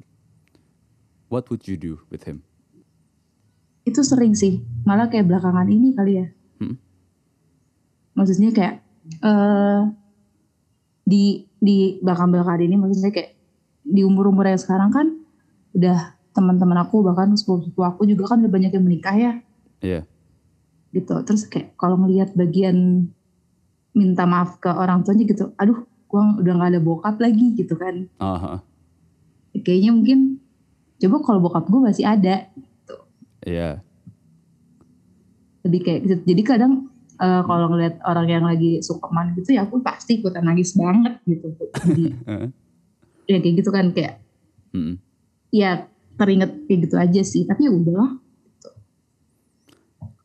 [1.31, 2.43] What would you do with him?
[3.87, 4.63] Itu sering sih.
[4.83, 6.27] Malah kayak belakangan ini kali ya.
[6.61, 6.77] Hmm.
[8.13, 8.85] maksudnya kayak
[9.25, 9.81] eh
[11.03, 13.33] di di belakang belakangan ini maksudnya kayak
[13.83, 15.07] di umur umur yang sekarang kan
[15.73, 19.33] udah teman-teman aku bahkan sepupu aku juga kan udah banyak yang menikah ya.
[19.81, 20.01] Iya.
[20.93, 21.13] Gitu.
[21.25, 23.09] Terus kayak kalau ngelihat bagian
[23.93, 28.05] minta maaf ke orang tuanya gitu aduh gua udah nggak ada bokap lagi gitu kan
[28.17, 28.61] Aha.
[29.61, 30.19] kayaknya mungkin
[30.97, 32.49] coba kalau bokap gue masih ada
[33.43, 33.81] Iya
[35.63, 36.15] lebih kayak gitu.
[36.27, 36.73] jadi kadang
[37.17, 41.47] eh, kalau ngelihat orang yang lagi sukaman gitu ya aku pasti ikutan nangis banget gitu
[41.87, 42.03] jadi
[43.31, 44.19] ya kayak gitu kan kayak
[44.75, 44.99] Mm-mm.
[45.49, 45.87] ya
[46.19, 48.21] teringet kayak gitu aja sih tapi ya udahlah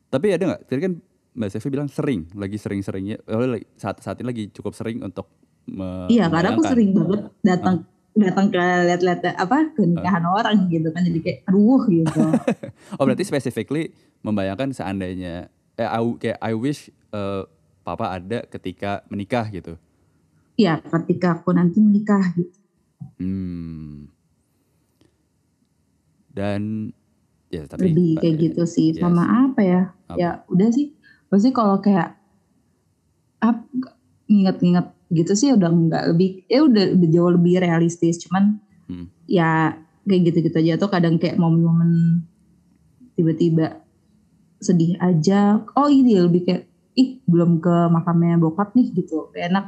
[0.08, 0.62] Tapi ada nggak?
[0.64, 0.92] Tadi kan
[1.38, 3.22] Mbak Sevi bilang sering, lagi sering-seringnya.
[3.30, 3.46] Oh,
[3.78, 5.30] saat saat ini lagi cukup sering untuk
[6.08, 7.84] iya karena aku sering banget datang
[8.16, 12.18] datang ke lihat-lihat apa ke nikahan orang gitu kan jadi kayak aduh gitu
[12.98, 13.92] Oh berarti specifically
[14.24, 17.42] membayangkan seandainya, eh I, kayak I wish eh,
[17.84, 19.78] Papa ada ketika menikah gitu.
[20.58, 22.50] ya ketika aku nanti menikah gitu
[23.18, 24.10] Hmm.
[26.34, 26.90] Dan
[27.48, 29.00] ya tapi lebih kayak gitu sih Yes.
[29.00, 30.16] sama apa ya Apa?
[30.18, 30.97] ya udah sih
[31.28, 32.16] pasti kalau kayak
[33.38, 33.62] ap
[34.28, 38.20] inget-inget gitu sih udah nggak lebih ya udah udah jauh lebih realistis.
[38.24, 39.12] Cuman Hmm.
[39.28, 39.76] ya
[40.08, 40.80] kayak gitu-gitu aja.
[40.80, 42.24] Tuh kadang kayak momen-momen
[43.12, 43.84] tiba-tiba
[44.58, 45.60] sedih aja.
[45.76, 46.62] Oh ini lebih kayak
[46.96, 49.28] ih belum ke makamnya bokap nih gitu.
[49.36, 49.66] Gak enak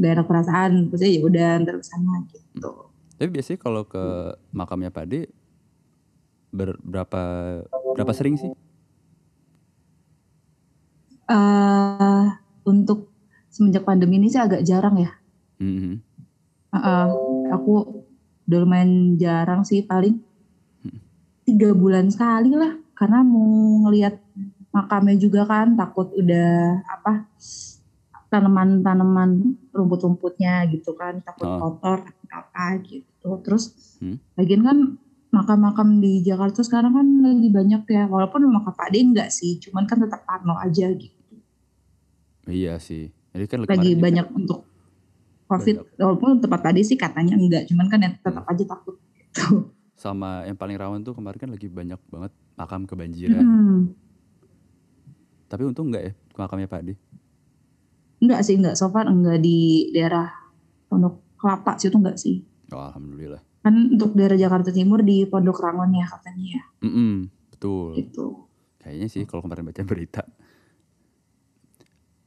[0.00, 0.88] gak enak perasaan.
[0.88, 2.72] Terus ya udah ntar ke sana gitu.
[3.20, 4.88] Tapi biasanya kalau ke makamnya
[6.54, 7.22] ber- berapa
[7.94, 8.50] berapa sering sih?
[11.26, 12.26] Eh
[12.64, 13.08] untuk
[13.48, 15.12] semenjak pandemi ini sih agak jarang ya
[15.56, 16.02] Mhm.
[16.74, 17.06] Uh-uh,
[17.54, 17.72] aku
[18.44, 20.18] udah lumayan jarang sih paling
[21.44, 23.46] tiga bulan sekali lah karena mau
[23.86, 24.18] ngelihat
[24.68, 27.30] makamnya juga kan takut udah apa
[28.26, 31.58] tanaman-tanaman rumput-rumputnya gitu kan takut Oh.
[31.78, 33.70] kotor apa gitu terus
[34.02, 34.18] Hmm.
[34.34, 34.78] lagian kan
[35.34, 39.98] makam-makam di Jakarta sekarang kan lagi banyak ya walaupun makam Pak enggak sih cuman kan
[39.98, 41.14] tetap Parno aja gitu
[42.44, 43.08] Iya sih.
[43.32, 44.68] Jadi kan lagi banyak untuk
[45.44, 50.42] covid walaupun tempat tadi sih katanya enggak cuman kan ya tetap aja takut gitu sama
[50.48, 53.44] yang paling rawan tuh kemarin kan lagi banyak banget makam kebanjiran.
[53.44, 53.80] Hmm.
[55.50, 56.94] Tapi untung enggak ya makamnya Pak Ade.
[58.24, 60.32] enggak sih enggak so far enggak di daerah
[60.88, 62.36] Pondok Kelapa sih itu enggak sih
[62.72, 63.42] Oh, alhamdulillah.
[63.64, 67.96] Kan untuk daerah Jakarta Timur di Pondok Rangon ya katanya ya Mm-mm, betul.
[67.96, 68.44] gitu
[68.84, 70.20] Kayaknya sih kalau kemarin baca berita.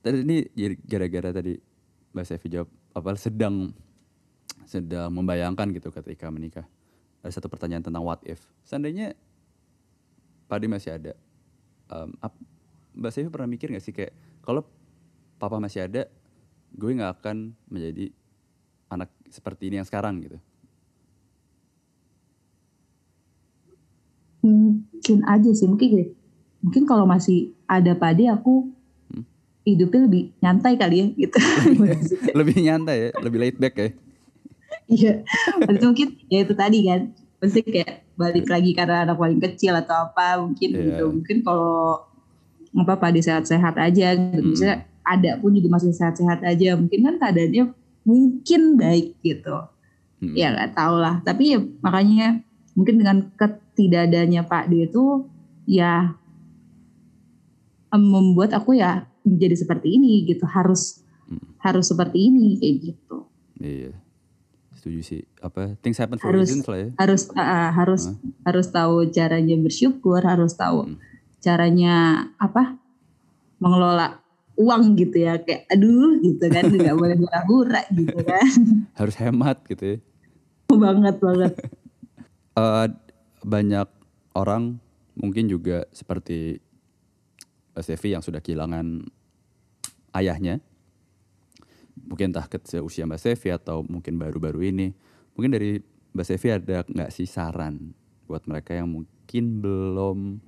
[0.01, 0.41] Tadi ini
[0.81, 1.53] gara-gara tadi
[2.09, 3.69] Mbak Sevi jawab apa sedang
[4.65, 6.65] sedang membayangkan gitu ketika menikah.
[7.21, 8.41] Ada satu pertanyaan tentang what if.
[8.65, 9.13] Seandainya
[10.49, 11.13] Pak Ade masih ada,
[11.93, 12.47] um, ap-
[12.97, 14.65] Mbak Sevi pernah mikir gak sih kayak kalau
[15.37, 16.09] Papa masih ada,
[16.73, 18.09] gue nggak akan menjadi
[18.89, 20.41] anak seperti ini yang sekarang gitu.
[24.41, 26.05] Mungkin aja sih, mungkin gini.
[26.61, 28.71] Mungkin kalau masih ada pade aku
[29.07, 29.23] Hmm.
[29.63, 31.37] hidupnya lebih nyantai kali ya gitu.
[32.39, 33.89] lebih nyantai ya, lebih laid back ya.
[34.87, 35.13] Iya.
[35.63, 37.01] Berarti mungkin ya itu tadi kan.
[37.37, 40.81] Pasti kayak balik lagi karena anak paling kecil atau apa mungkin Iya.
[40.91, 41.03] gitu.
[41.13, 42.01] Mungkin kalau
[42.73, 44.41] apa pade sehat-sehat aja gitu.
[44.41, 44.51] Hmm.
[44.51, 44.77] Misalnya
[45.07, 46.75] ada pun juga masih sehat-sehat aja.
[46.75, 47.63] Mungkin kan keadaannya
[48.03, 49.55] mungkin baik gitu.
[50.19, 50.33] Hmm.
[50.35, 51.21] Ya nggak tahu lah.
[51.23, 52.41] Tapi ya makanya
[52.73, 53.17] mungkin dengan
[53.77, 55.29] ketidakadanya Pak D itu
[55.63, 56.17] ya
[57.87, 60.43] em, membuat aku ya menjadi seperti ini gitu.
[60.43, 61.43] Harus Hmm.
[61.59, 63.17] harus seperti ini kayak gitu.
[63.59, 63.91] Iya.
[64.73, 65.21] Setuju sih.
[65.37, 66.89] Apa things happen for Harus- reasons lah ya.
[66.95, 68.15] Harus ah, harus Hah?
[68.45, 70.97] harus tahu caranya bersyukur, harus tahu Hmm.
[71.37, 71.95] caranya
[72.35, 72.79] apa
[73.57, 74.23] mengelola
[74.55, 78.47] uang gitu ya kayak aduh gitu kan nggak boleh hura-hura gitu kan
[78.95, 79.97] Harus hemat gitu ya.
[80.73, 81.53] banget banget
[82.57, 82.85] Eh,
[83.47, 83.87] banyak
[84.35, 84.83] orang
[85.15, 86.59] mungkin juga seperti
[87.71, 89.07] Mbak Sevi yang sudah kehilangan
[90.19, 90.59] ayahnya.
[91.97, 94.91] Mungkin entah ke seusia Mbak Sevi atau mungkin baru-baru ini.
[95.39, 95.79] Mungkin dari
[96.11, 97.95] Mbak Sevi ada nggak sih saran
[98.27, 100.43] buat mereka yang mungkin belum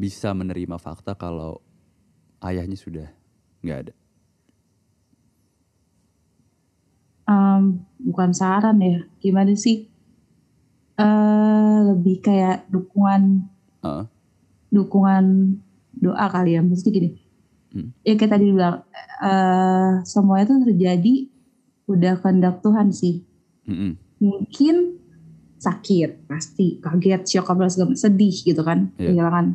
[0.00, 1.60] bisa menerima fakta kalau
[2.40, 3.08] ayahnya sudah
[3.60, 3.94] nggak ada.
[7.28, 9.91] Em, bukan saran ya gimana sih
[11.02, 13.22] eh lebih kayak dukungan
[13.80, 14.04] Heeh.
[14.70, 15.24] dukungan
[15.94, 17.10] doa kali ya maksudnya gini
[17.72, 17.88] Hmm.
[18.04, 18.84] ya kayak tadi bilang
[19.18, 21.14] eh semuanya itu terjadi
[21.88, 23.24] udah kehendak Tuhan sih
[23.64, 23.96] Mm-mm.
[24.18, 25.00] mungkin
[25.56, 29.16] sakit pasti kaget shock apa segala sedih gitu kan Iya.
[29.16, 29.46] kehilangan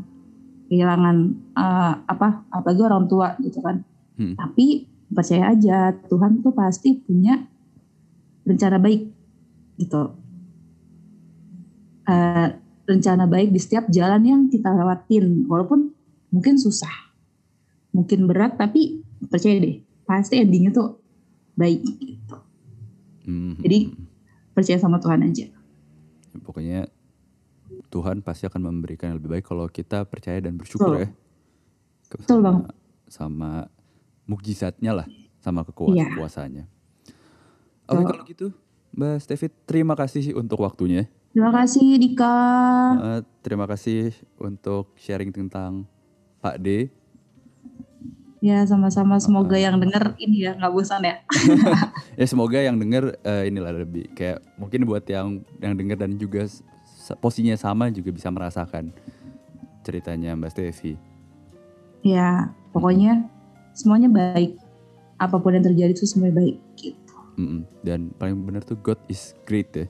[0.65, 1.17] kehilangan
[1.53, 3.85] eh, apa apalagi orang tua gitu kan
[4.17, 4.33] Hmm.
[4.33, 7.37] tapi percaya aja Tuhan tuh pasti punya
[8.43, 9.13] rencana baik
[9.77, 10.17] gitu
[12.07, 12.47] Eh,
[12.83, 15.91] rencana baik di setiap jalan yang kita lewatin walaupun
[16.29, 17.11] mungkin susah
[17.91, 20.95] mungkin berat tapi percaya deh pasti endingnya tuh
[21.53, 22.37] baik gitu
[23.27, 23.59] Mhm.
[23.59, 23.79] Jadi,
[24.53, 25.51] percaya sama Tuhan aja
[26.39, 26.87] Pokoknya
[27.89, 31.03] Tuhan pasti akan memberikan yang lebih baik kalau kita percaya dan bersyukur Betul.
[31.03, 31.07] ya.
[32.07, 32.57] Ke- Betul, sama, Bang.
[33.05, 33.51] Sama
[34.23, 36.15] mukjizatnya lah, sama kekuasaan Iya.
[36.15, 36.63] kuasanya.
[37.83, 38.05] Oke Betul.
[38.05, 38.47] kalau gitu,
[38.93, 41.11] Mbak Stevi terima kasih untuk waktunya.
[41.37, 42.35] Terima kasih Dika
[42.97, 45.85] Eh, terima kasih untuk sharing tentang
[46.39, 46.89] Pak D.
[48.39, 51.21] ya sama-sama semoga yang denger ini ya nggak bosan ya
[52.17, 56.49] Ya semoga yang denger eh, inilah lebih kayak mungkin buat yang yang denger dan juga
[57.17, 58.89] posisinya sama juga bisa merasakan
[59.81, 60.97] ceritanya Mbak Stevi.
[62.01, 63.25] ya pokoknya
[63.73, 64.57] semuanya baik
[65.17, 67.61] apa pun yang terjadi itu semuanya baik gitu Mm-mm.
[67.79, 69.85] Dan paling benar tuh God is great ya.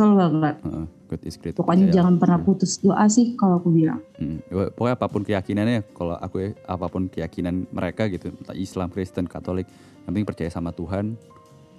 [0.00, 1.52] Betul banget Heeh, God is great.
[1.52, 1.96] pokoknya Percaya.
[1.96, 4.40] jangan pernah putus doa sih kalau aku bilang Mm.
[4.46, 8.88] Ya, Pokoknya apa pun keyakinannya, kalau aku ya, apa pun keyakinan mereka gitu, entah Islam,
[8.88, 9.64] Kristen, Katolik,
[10.00, 11.16] yang penting percaya sama Tuhan,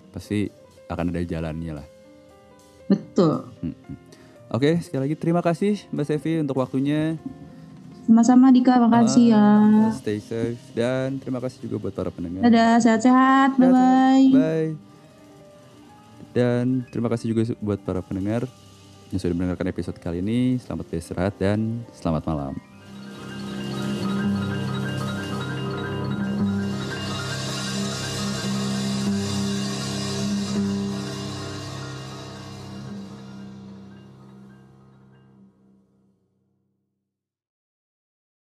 [0.09, 0.49] pasti
[0.87, 1.87] akan ada jalannya lah.
[2.87, 3.95] betul Mm-mm.
[4.49, 7.15] Oke, sekali lagi terima kasih Mbak Sevi untuk waktunya.
[8.01, 9.45] sama-sama Dika makasih ya
[9.93, 12.43] Stay safe dan terima kasih juga buat para pendengar.
[12.43, 14.90] dadah sehat-sehat bye bye Bye.
[16.31, 18.47] Dan terima kasih juga buat para pendengar
[19.11, 20.55] yang sudah mendengarkan episode kali ini.
[20.63, 22.70] Selamat beristirahat dan selamat malam.